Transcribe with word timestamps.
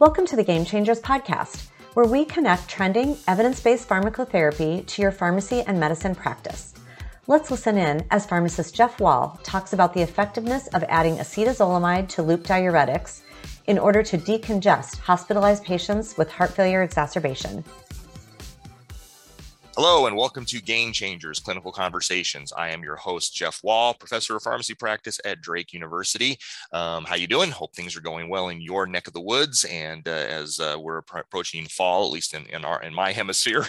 Welcome 0.00 0.24
to 0.28 0.36
the 0.36 0.42
Game 0.42 0.64
Changers 0.64 0.98
podcast, 0.98 1.68
where 1.92 2.06
we 2.06 2.24
connect 2.24 2.70
trending, 2.70 3.18
evidence 3.28 3.60
based 3.60 3.86
pharmacotherapy 3.86 4.86
to 4.86 5.02
your 5.02 5.12
pharmacy 5.12 5.60
and 5.66 5.78
medicine 5.78 6.14
practice. 6.14 6.72
Let's 7.26 7.50
listen 7.50 7.76
in 7.76 8.06
as 8.10 8.24
pharmacist 8.24 8.74
Jeff 8.74 8.98
Wall 8.98 9.38
talks 9.42 9.74
about 9.74 9.92
the 9.92 10.00
effectiveness 10.00 10.68
of 10.68 10.84
adding 10.88 11.16
acetazolamide 11.16 12.08
to 12.08 12.22
loop 12.22 12.44
diuretics 12.44 13.20
in 13.66 13.78
order 13.78 14.02
to 14.04 14.16
decongest 14.16 14.96
hospitalized 15.00 15.64
patients 15.64 16.16
with 16.16 16.30
heart 16.30 16.52
failure 16.52 16.82
exacerbation. 16.82 17.62
Hello 19.82 20.04
and 20.04 20.14
welcome 20.14 20.44
to 20.44 20.60
Game 20.60 20.92
Changers 20.92 21.40
Clinical 21.40 21.72
Conversations. 21.72 22.52
I 22.52 22.68
am 22.68 22.82
your 22.82 22.96
host 22.96 23.34
Jeff 23.34 23.64
Wall, 23.64 23.94
professor 23.94 24.36
of 24.36 24.42
pharmacy 24.42 24.74
practice 24.74 25.18
at 25.24 25.40
Drake 25.40 25.72
University. 25.72 26.36
Um, 26.70 27.06
how 27.06 27.14
you 27.14 27.26
doing? 27.26 27.50
Hope 27.50 27.74
things 27.74 27.96
are 27.96 28.02
going 28.02 28.28
well 28.28 28.50
in 28.50 28.60
your 28.60 28.86
neck 28.86 29.06
of 29.06 29.14
the 29.14 29.22
woods. 29.22 29.64
And 29.64 30.06
uh, 30.06 30.10
as 30.10 30.60
uh, 30.60 30.76
we're 30.78 30.98
approaching 30.98 31.64
fall, 31.64 32.04
at 32.04 32.12
least 32.12 32.34
in, 32.34 32.44
in 32.50 32.62
our 32.62 32.82
in 32.82 32.92
my 32.92 33.12
hemisphere, 33.20 33.64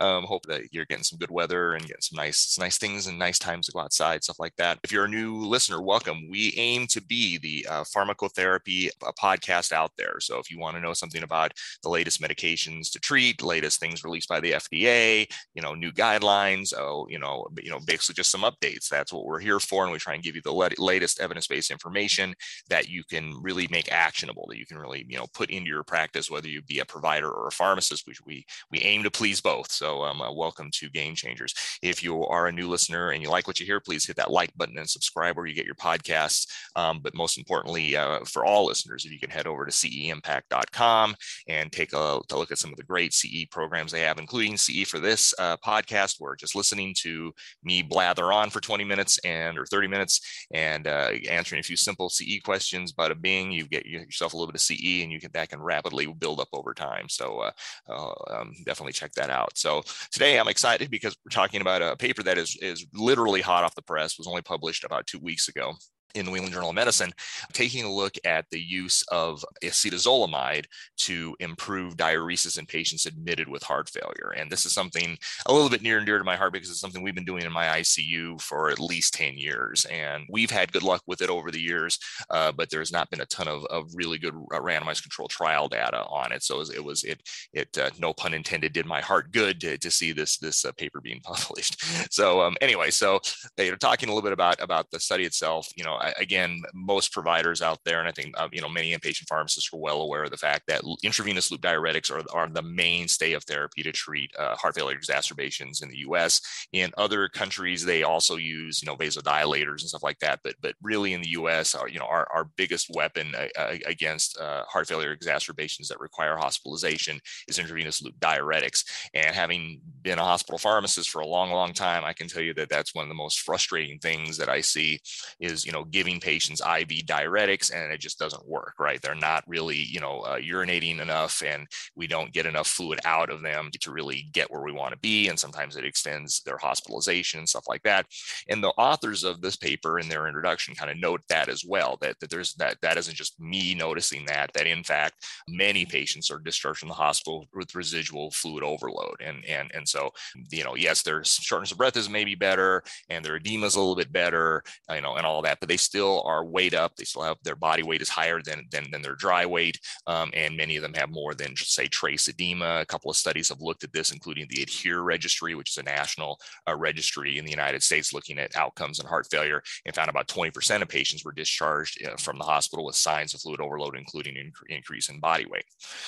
um, 0.00 0.24
hope 0.24 0.44
that 0.48 0.64
you're 0.70 0.84
getting 0.84 1.02
some 1.02 1.18
good 1.18 1.30
weather 1.30 1.72
and 1.72 1.80
getting 1.80 2.02
some 2.02 2.18
nice 2.18 2.58
nice 2.58 2.76
things 2.76 3.06
and 3.06 3.18
nice 3.18 3.38
times 3.38 3.64
to 3.66 3.72
go 3.72 3.78
outside, 3.78 4.22
stuff 4.22 4.38
like 4.38 4.56
that. 4.56 4.78
If 4.84 4.92
you're 4.92 5.06
a 5.06 5.08
new 5.08 5.46
listener, 5.46 5.80
welcome. 5.80 6.28
We 6.28 6.52
aim 6.58 6.86
to 6.88 7.00
be 7.00 7.38
the 7.38 7.66
uh, 7.70 7.84
pharmacotherapy 7.84 8.90
uh, 9.02 9.12
podcast 9.18 9.72
out 9.72 9.92
there. 9.96 10.20
So 10.20 10.38
if 10.38 10.50
you 10.50 10.58
want 10.58 10.76
to 10.76 10.82
know 10.82 10.92
something 10.92 11.22
about 11.22 11.54
the 11.82 11.88
latest 11.88 12.20
medications 12.20 12.92
to 12.92 13.00
treat, 13.00 13.42
latest 13.42 13.80
things 13.80 14.04
released 14.04 14.28
by 14.28 14.40
the 14.40 14.52
FDA 14.52 15.26
you 15.54 15.62
know 15.62 15.74
new 15.74 15.92
guidelines 15.92 16.72
oh 16.76 17.06
you 17.08 17.18
know 17.18 17.46
you 17.62 17.70
know 17.70 17.78
basically 17.86 18.14
just 18.14 18.30
some 18.30 18.42
updates. 18.42 18.88
That's 18.88 19.12
what 19.12 19.26
we're 19.26 19.40
here 19.40 19.60
for 19.60 19.84
and 19.84 19.92
we 19.92 19.98
try 19.98 20.14
and 20.14 20.22
give 20.22 20.36
you 20.36 20.42
the 20.42 20.52
latest 20.78 21.20
evidence-based 21.20 21.70
information 21.70 22.34
that 22.68 22.88
you 22.88 23.04
can 23.04 23.34
really 23.40 23.68
make 23.70 23.90
actionable 23.92 24.46
that 24.48 24.58
you 24.58 24.66
can 24.66 24.78
really 24.78 25.04
you 25.08 25.18
know 25.18 25.26
put 25.34 25.50
into 25.50 25.68
your 25.68 25.84
practice 25.84 26.30
whether 26.30 26.48
you 26.48 26.62
be 26.62 26.80
a 26.80 26.84
provider 26.84 27.30
or 27.30 27.48
a 27.48 27.52
pharmacist 27.52 28.06
we 28.06 28.14
we, 28.26 28.46
we 28.70 28.80
aim 28.80 29.02
to 29.02 29.10
please 29.10 29.40
both. 29.40 29.70
So 29.70 30.02
um, 30.04 30.20
uh, 30.20 30.32
welcome 30.32 30.70
to 30.74 30.88
game 30.90 31.14
changers. 31.14 31.54
If 31.82 32.02
you 32.02 32.24
are 32.26 32.46
a 32.46 32.52
new 32.52 32.68
listener 32.68 33.10
and 33.10 33.22
you 33.22 33.30
like 33.30 33.46
what 33.46 33.60
you 33.60 33.66
hear 33.66 33.80
please 33.80 34.06
hit 34.06 34.16
that 34.16 34.30
like 34.30 34.56
button 34.56 34.78
and 34.78 34.88
subscribe 34.88 35.36
where 35.36 35.46
you 35.46 35.54
get 35.54 35.66
your 35.66 35.74
podcasts. 35.74 36.46
Um, 36.76 37.00
but 37.02 37.14
most 37.14 37.38
importantly 37.38 37.96
uh, 37.96 38.20
for 38.24 38.44
all 38.44 38.66
listeners 38.66 39.04
if 39.04 39.12
you 39.12 39.18
can 39.18 39.30
head 39.30 39.46
over 39.46 39.64
to 39.64 39.72
ceimpact.com 39.72 41.14
and 41.48 41.72
take 41.72 41.92
a, 41.92 42.20
a 42.30 42.36
look 42.36 42.52
at 42.52 42.58
some 42.58 42.70
of 42.70 42.76
the 42.76 42.84
great 42.84 43.12
ce 43.12 43.48
programs 43.50 43.92
they 43.92 44.00
have 44.00 44.18
including 44.18 44.56
ce 44.56 44.86
for 44.86 44.98
this 44.98 45.17
this 45.18 45.34
uh, 45.38 45.56
podcast 45.56 46.16
where 46.20 46.36
just 46.36 46.54
listening 46.54 46.94
to 46.96 47.32
me 47.64 47.82
blather 47.82 48.32
on 48.32 48.50
for 48.50 48.60
20 48.60 48.84
minutes 48.84 49.18
and 49.24 49.58
or 49.58 49.66
30 49.66 49.88
minutes 49.88 50.46
and 50.52 50.86
uh, 50.86 51.10
answering 51.28 51.58
a 51.58 51.62
few 51.62 51.76
simple 51.76 52.08
CE 52.08 52.40
questions. 52.44 52.92
Bada 52.92 53.20
bing, 53.20 53.50
you 53.50 53.66
get 53.66 53.84
yourself 53.84 54.32
a 54.32 54.36
little 54.36 54.46
bit 54.46 54.54
of 54.54 54.60
CE, 54.60 55.02
and 55.02 55.10
you 55.10 55.18
can 55.20 55.30
that 55.32 55.48
can 55.48 55.60
rapidly 55.60 56.06
build 56.06 56.38
up 56.38 56.48
over 56.52 56.72
time. 56.72 57.08
So 57.08 57.40
uh, 57.40 57.50
uh, 57.88 58.12
um, 58.30 58.52
definitely 58.64 58.92
check 58.92 59.12
that 59.12 59.30
out. 59.30 59.58
So 59.58 59.82
today 60.12 60.38
I'm 60.38 60.48
excited 60.48 60.88
because 60.88 61.16
we're 61.24 61.30
talking 61.30 61.60
about 61.60 61.82
a 61.82 61.96
paper 61.96 62.22
that 62.22 62.38
is 62.38 62.56
is 62.62 62.86
literally 62.94 63.40
hot 63.40 63.64
off 63.64 63.74
the 63.74 63.82
press. 63.82 64.18
Was 64.18 64.28
only 64.28 64.42
published 64.42 64.84
about 64.84 65.06
two 65.06 65.18
weeks 65.18 65.48
ago 65.48 65.74
in 66.14 66.24
the 66.24 66.30
New 66.30 66.36
England 66.36 66.54
Journal 66.54 66.70
of 66.70 66.74
Medicine, 66.74 67.12
taking 67.52 67.84
a 67.84 67.92
look 67.92 68.14
at 68.24 68.46
the 68.50 68.60
use 68.60 69.02
of 69.08 69.44
acetazolamide 69.62 70.66
to 70.98 71.36
improve 71.40 71.96
diuresis 71.96 72.58
in 72.58 72.66
patients 72.66 73.06
admitted 73.06 73.48
with 73.48 73.62
heart 73.62 73.88
failure. 73.88 74.34
And 74.36 74.50
this 74.50 74.66
is 74.66 74.72
something 74.72 75.16
a 75.46 75.52
little 75.52 75.70
bit 75.70 75.82
near 75.82 75.98
and 75.98 76.06
dear 76.06 76.18
to 76.18 76.24
my 76.24 76.36
heart 76.36 76.52
because 76.52 76.70
it's 76.70 76.80
something 76.80 77.02
we've 77.02 77.14
been 77.14 77.24
doing 77.24 77.44
in 77.44 77.52
my 77.52 77.66
ICU 77.66 78.40
for 78.40 78.70
at 78.70 78.80
least 78.80 79.14
10 79.14 79.36
years. 79.36 79.84
And 79.86 80.24
we've 80.30 80.50
had 80.50 80.72
good 80.72 80.82
luck 80.82 81.02
with 81.06 81.22
it 81.22 81.30
over 81.30 81.50
the 81.50 81.60
years, 81.60 81.98
uh, 82.30 82.52
but 82.52 82.70
there's 82.70 82.92
not 82.92 83.10
been 83.10 83.20
a 83.20 83.26
ton 83.26 83.48
of, 83.48 83.64
of 83.66 83.90
really 83.94 84.18
good 84.18 84.34
uh, 84.34 84.60
randomized 84.60 85.02
control 85.02 85.28
trial 85.28 85.68
data 85.68 86.04
on 86.04 86.32
it. 86.32 86.42
So 86.42 86.56
it 86.56 86.58
was, 86.58 86.70
it, 86.70 86.84
was, 86.84 87.04
it, 87.04 87.22
it 87.52 87.78
uh, 87.78 87.90
no 87.98 88.12
pun 88.12 88.34
intended, 88.34 88.72
did 88.72 88.86
my 88.86 89.00
heart 89.00 89.32
good 89.32 89.60
to, 89.60 89.78
to 89.78 89.90
see 89.90 90.12
this, 90.12 90.38
this 90.38 90.64
uh, 90.64 90.72
paper 90.72 91.00
being 91.00 91.20
published. 91.24 92.12
So 92.12 92.40
um, 92.40 92.56
anyway, 92.60 92.90
so 92.90 93.20
know, 93.58 93.76
talking 93.76 94.08
a 94.08 94.12
little 94.12 94.26
bit 94.26 94.32
about, 94.32 94.62
about 94.62 94.90
the 94.90 95.00
study 95.00 95.24
itself, 95.24 95.68
you 95.76 95.84
know, 95.84 95.97
again, 96.18 96.62
most 96.74 97.12
providers 97.12 97.62
out 97.62 97.78
there, 97.84 98.00
and 98.00 98.08
I 98.08 98.12
think 98.12 98.34
uh, 98.38 98.48
you 98.52 98.60
know 98.60 98.68
many 98.68 98.92
inpatient 98.92 99.28
pharmacists 99.28 99.70
are 99.72 99.78
well 99.78 100.00
aware 100.00 100.24
of 100.24 100.30
the 100.30 100.36
fact 100.36 100.64
that 100.68 100.82
intravenous 101.02 101.50
loop 101.50 101.60
diuretics 101.60 102.10
are, 102.10 102.22
are 102.36 102.48
the 102.48 102.62
mainstay 102.62 103.32
of 103.32 103.44
therapy 103.44 103.82
to 103.82 103.92
treat 103.92 104.30
uh, 104.38 104.56
heart 104.56 104.74
failure 104.74 104.96
exacerbations 104.96 105.82
in 105.82 105.88
the 105.88 105.98
U.S. 105.98 106.40
In 106.72 106.92
other 106.96 107.28
countries, 107.28 107.84
they 107.84 108.02
also 108.02 108.36
use 108.36 108.82
you 108.82 108.86
know 108.86 108.96
vasodilators 108.96 109.80
and 109.80 109.88
stuff 109.88 110.02
like 110.02 110.18
that. 110.20 110.40
But 110.42 110.54
but 110.60 110.74
really 110.82 111.12
in 111.12 111.22
the 111.22 111.30
U.S., 111.30 111.74
our, 111.74 111.88
you 111.88 111.98
know 111.98 112.06
our, 112.06 112.26
our 112.32 112.44
biggest 112.56 112.88
weapon 112.94 113.34
uh, 113.34 113.76
against 113.86 114.38
uh, 114.38 114.64
heart 114.64 114.88
failure 114.88 115.12
exacerbations 115.12 115.88
that 115.88 116.00
require 116.00 116.36
hospitalization 116.36 117.20
is 117.46 117.58
intravenous 117.58 118.02
loop 118.02 118.18
diuretics. 118.18 118.84
And 119.14 119.34
having 119.34 119.80
been 120.02 120.18
a 120.18 120.24
hospital 120.24 120.58
pharmacist 120.58 121.10
for 121.10 121.20
a 121.20 121.26
long, 121.26 121.50
long 121.50 121.72
time, 121.72 122.04
I 122.04 122.12
can 122.12 122.28
tell 122.28 122.42
you 122.42 122.54
that 122.54 122.68
that's 122.68 122.94
one 122.94 123.04
of 123.04 123.08
the 123.08 123.14
most 123.14 123.40
frustrating 123.40 123.98
things 123.98 124.36
that 124.38 124.48
I 124.48 124.60
see 124.60 125.00
is 125.40 125.64
you 125.64 125.72
know 125.72 125.84
giving 125.90 126.20
patients 126.20 126.60
IV 126.60 127.06
diuretics 127.06 127.72
and 127.74 127.92
it 127.92 128.00
just 128.00 128.18
doesn't 128.18 128.48
work, 128.48 128.74
right? 128.78 129.00
They're 129.00 129.14
not 129.14 129.44
really, 129.46 129.76
you 129.76 130.00
know, 130.00 130.20
uh, 130.20 130.38
urinating 130.38 131.00
enough 131.00 131.42
and 131.44 131.66
we 131.96 132.06
don't 132.06 132.32
get 132.32 132.46
enough 132.46 132.66
fluid 132.66 133.00
out 133.04 133.30
of 133.30 133.42
them 133.42 133.70
to 133.80 133.90
really 133.90 134.28
get 134.32 134.50
where 134.50 134.62
we 134.62 134.72
want 134.72 134.92
to 134.92 134.98
be. 134.98 135.28
And 135.28 135.38
sometimes 135.38 135.76
it 135.76 135.84
extends 135.84 136.42
their 136.42 136.58
hospitalization 136.58 137.40
and 137.40 137.48
stuff 137.48 137.68
like 137.68 137.82
that. 137.82 138.06
And 138.48 138.62
the 138.62 138.68
authors 138.70 139.24
of 139.24 139.40
this 139.40 139.56
paper 139.56 139.98
in 139.98 140.08
their 140.08 140.26
introduction 140.26 140.74
kind 140.74 140.90
of 140.90 140.98
note 140.98 141.22
that 141.28 141.48
as 141.48 141.64
well, 141.66 141.98
that, 142.00 142.18
that 142.20 142.30
there's 142.30 142.54
that, 142.54 142.76
that 142.82 142.96
isn't 142.96 143.16
just 143.16 143.40
me 143.40 143.74
noticing 143.74 144.24
that, 144.26 144.52
that 144.54 144.66
in 144.66 144.82
fact, 144.82 145.24
many 145.48 145.84
patients 145.84 146.30
are 146.30 146.38
discharged 146.38 146.80
from 146.80 146.88
the 146.88 146.94
hospital 146.94 147.46
with 147.54 147.74
residual 147.74 148.30
fluid 148.30 148.62
overload. 148.62 149.20
And, 149.20 149.44
and, 149.46 149.70
and 149.74 149.88
so, 149.88 150.10
you 150.50 150.64
know, 150.64 150.76
yes, 150.76 151.02
their 151.02 151.22
shortness 151.24 151.72
of 151.72 151.78
breath 151.78 151.96
is 151.96 152.08
maybe 152.08 152.34
better 152.34 152.82
and 153.08 153.24
their 153.24 153.36
edema 153.36 153.66
is 153.66 153.76
a 153.76 153.80
little 153.80 153.96
bit 153.96 154.12
better, 154.12 154.62
you 154.90 155.00
know, 155.00 155.16
and 155.16 155.26
all 155.26 155.42
that, 155.42 155.58
but 155.60 155.68
they 155.68 155.76
still 155.78 156.22
are 156.26 156.44
weight 156.44 156.74
up. 156.74 156.96
They 156.96 157.04
still 157.04 157.22
have 157.22 157.36
their 157.42 157.56
body 157.56 157.82
weight 157.82 158.02
is 158.02 158.08
higher 158.08 158.40
than, 158.42 158.66
than, 158.70 158.90
than 158.90 159.02
their 159.02 159.14
dry 159.14 159.46
weight. 159.46 159.78
Um, 160.06 160.30
and 160.34 160.56
many 160.56 160.76
of 160.76 160.82
them 160.82 160.94
have 160.94 161.10
more 161.10 161.34
than 161.34 161.54
just 161.54 161.74
say 161.74 161.86
trace 161.86 162.28
edema. 162.28 162.80
A 162.80 162.86
couple 162.86 163.10
of 163.10 163.16
studies 163.16 163.48
have 163.48 163.60
looked 163.60 163.84
at 163.84 163.92
this, 163.92 164.12
including 164.12 164.46
the 164.48 164.62
ADHERE 164.62 165.02
registry, 165.02 165.54
which 165.54 165.70
is 165.70 165.78
a 165.78 165.82
national 165.82 166.38
uh, 166.68 166.76
registry 166.76 167.38
in 167.38 167.44
the 167.44 167.50
United 167.50 167.82
States 167.82 168.12
looking 168.12 168.38
at 168.38 168.56
outcomes 168.56 168.98
in 168.98 169.06
heart 169.06 169.26
failure 169.30 169.62
and 169.86 169.94
found 169.94 170.10
about 170.10 170.28
20% 170.28 170.82
of 170.82 170.88
patients 170.88 171.24
were 171.24 171.32
discharged 171.32 172.04
uh, 172.04 172.16
from 172.16 172.38
the 172.38 172.44
hospital 172.44 172.84
with 172.84 172.96
signs 172.96 173.34
of 173.34 173.40
fluid 173.40 173.60
overload, 173.60 173.96
including 173.96 174.34
inc- 174.34 174.52
increase 174.68 175.08
in 175.08 175.20
body 175.20 175.46
weight. 175.46 175.64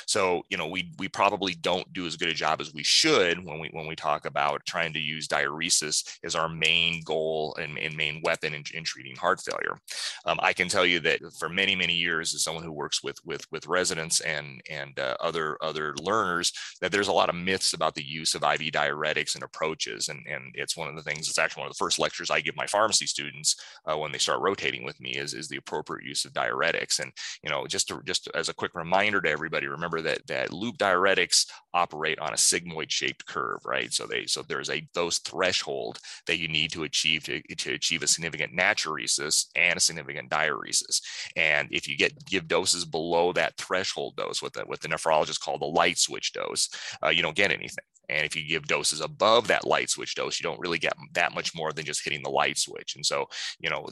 So, 0.06 0.42
you 0.50 0.56
know, 0.56 0.68
we, 0.68 0.92
we 0.98 1.08
probably 1.08 1.54
don't 1.54 1.90
do 1.92 2.06
as 2.06 2.16
good 2.16 2.28
a 2.28 2.34
job 2.34 2.60
as 2.60 2.72
we 2.72 2.82
should 2.82 3.44
when 3.44 3.58
we, 3.58 3.68
when 3.72 3.86
we 3.86 3.96
talk 3.96 4.26
about 4.26 4.64
trying 4.66 4.92
to 4.94 4.98
use 4.98 5.28
diuresis 5.28 6.18
as 6.24 6.34
our 6.34 6.48
main 6.48 7.02
goal 7.04 7.56
and, 7.60 7.78
and 7.78 7.96
main 7.96 8.20
weapon 8.24 8.54
in, 8.54 8.64
in 8.74 8.84
treating 8.84 9.16
heart 9.16 9.40
failure. 9.40 9.59
Um, 10.26 10.38
I 10.42 10.52
can 10.52 10.68
tell 10.68 10.86
you 10.86 11.00
that 11.00 11.20
for 11.38 11.48
many, 11.48 11.74
many 11.74 11.94
years, 11.94 12.34
as 12.34 12.42
someone 12.42 12.64
who 12.64 12.72
works 12.72 13.02
with 13.02 13.18
with 13.24 13.44
with 13.50 13.66
residents 13.66 14.20
and 14.20 14.60
and 14.70 14.98
uh, 14.98 15.16
other 15.20 15.56
other 15.62 15.94
learners, 16.00 16.52
that 16.80 16.92
there's 16.92 17.08
a 17.08 17.12
lot 17.12 17.28
of 17.28 17.34
myths 17.34 17.72
about 17.72 17.94
the 17.94 18.04
use 18.04 18.34
of 18.34 18.42
IV 18.42 18.72
diuretics 18.72 19.34
and 19.34 19.44
approaches, 19.44 20.08
and 20.08 20.20
and 20.26 20.54
it's 20.54 20.76
one 20.76 20.88
of 20.88 20.96
the 20.96 21.02
things. 21.02 21.28
It's 21.28 21.38
actually 21.38 21.62
one 21.62 21.70
of 21.70 21.74
the 21.74 21.84
first 21.84 21.98
lectures 21.98 22.30
I 22.30 22.40
give 22.40 22.56
my 22.56 22.66
pharmacy 22.66 23.06
students 23.06 23.56
uh, 23.86 23.96
when 23.96 24.12
they 24.12 24.18
start 24.18 24.40
rotating 24.40 24.84
with 24.84 25.00
me 25.00 25.12
is 25.12 25.34
is 25.34 25.48
the 25.48 25.56
appropriate 25.56 26.06
use 26.06 26.24
of 26.24 26.32
diuretics. 26.32 27.00
And 27.00 27.12
you 27.42 27.50
know, 27.50 27.66
just 27.66 27.88
to, 27.88 28.00
just 28.04 28.28
as 28.34 28.48
a 28.48 28.54
quick 28.54 28.74
reminder 28.74 29.20
to 29.20 29.30
everybody, 29.30 29.66
remember 29.66 30.00
that 30.02 30.26
that 30.26 30.52
loop 30.52 30.78
diuretics 30.78 31.46
operate 31.74 32.18
on 32.18 32.30
a 32.30 32.36
sigmoid 32.36 32.90
shaped 32.90 33.26
curve, 33.26 33.60
right? 33.64 33.92
So 33.92 34.06
they 34.06 34.26
so 34.26 34.42
there's 34.42 34.70
a 34.70 34.86
dose 34.94 35.18
threshold 35.18 35.98
that 36.26 36.38
you 36.38 36.48
need 36.48 36.72
to 36.72 36.84
achieve 36.84 37.24
to, 37.24 37.40
to 37.42 37.72
achieve 37.72 38.02
a 38.02 38.06
significant 38.06 38.56
natriuresis 38.56 39.46
and 39.54 39.76
a 39.76 39.80
significant 39.80 40.30
diuresis. 40.30 41.00
And 41.36 41.68
if 41.70 41.88
you 41.88 41.96
get 41.96 42.24
give 42.26 42.48
doses 42.48 42.84
below 42.84 43.32
that 43.32 43.56
threshold 43.56 44.16
dose, 44.16 44.42
what 44.42 44.52
the, 44.52 44.62
what 44.62 44.80
the 44.80 44.88
nephrologist 44.88 45.40
call 45.40 45.58
the 45.58 45.66
light 45.66 45.98
switch 45.98 46.32
dose, 46.32 46.68
uh, 47.04 47.08
you 47.08 47.22
don't 47.22 47.36
get 47.36 47.50
anything. 47.50 47.84
And 48.10 48.26
if 48.26 48.34
you 48.36 48.46
give 48.46 48.66
doses 48.66 49.00
above 49.00 49.46
that 49.48 49.66
light 49.66 49.90
switch 49.90 50.14
dose, 50.14 50.40
you 50.40 50.44
don't 50.44 50.60
really 50.60 50.78
get 50.78 50.94
that 51.12 51.34
much 51.34 51.54
more 51.54 51.72
than 51.72 51.84
just 51.84 52.04
hitting 52.04 52.22
the 52.22 52.30
light 52.30 52.58
switch. 52.58 52.96
And 52.96 53.06
so, 53.06 53.26
you 53.60 53.70
know, 53.70 53.86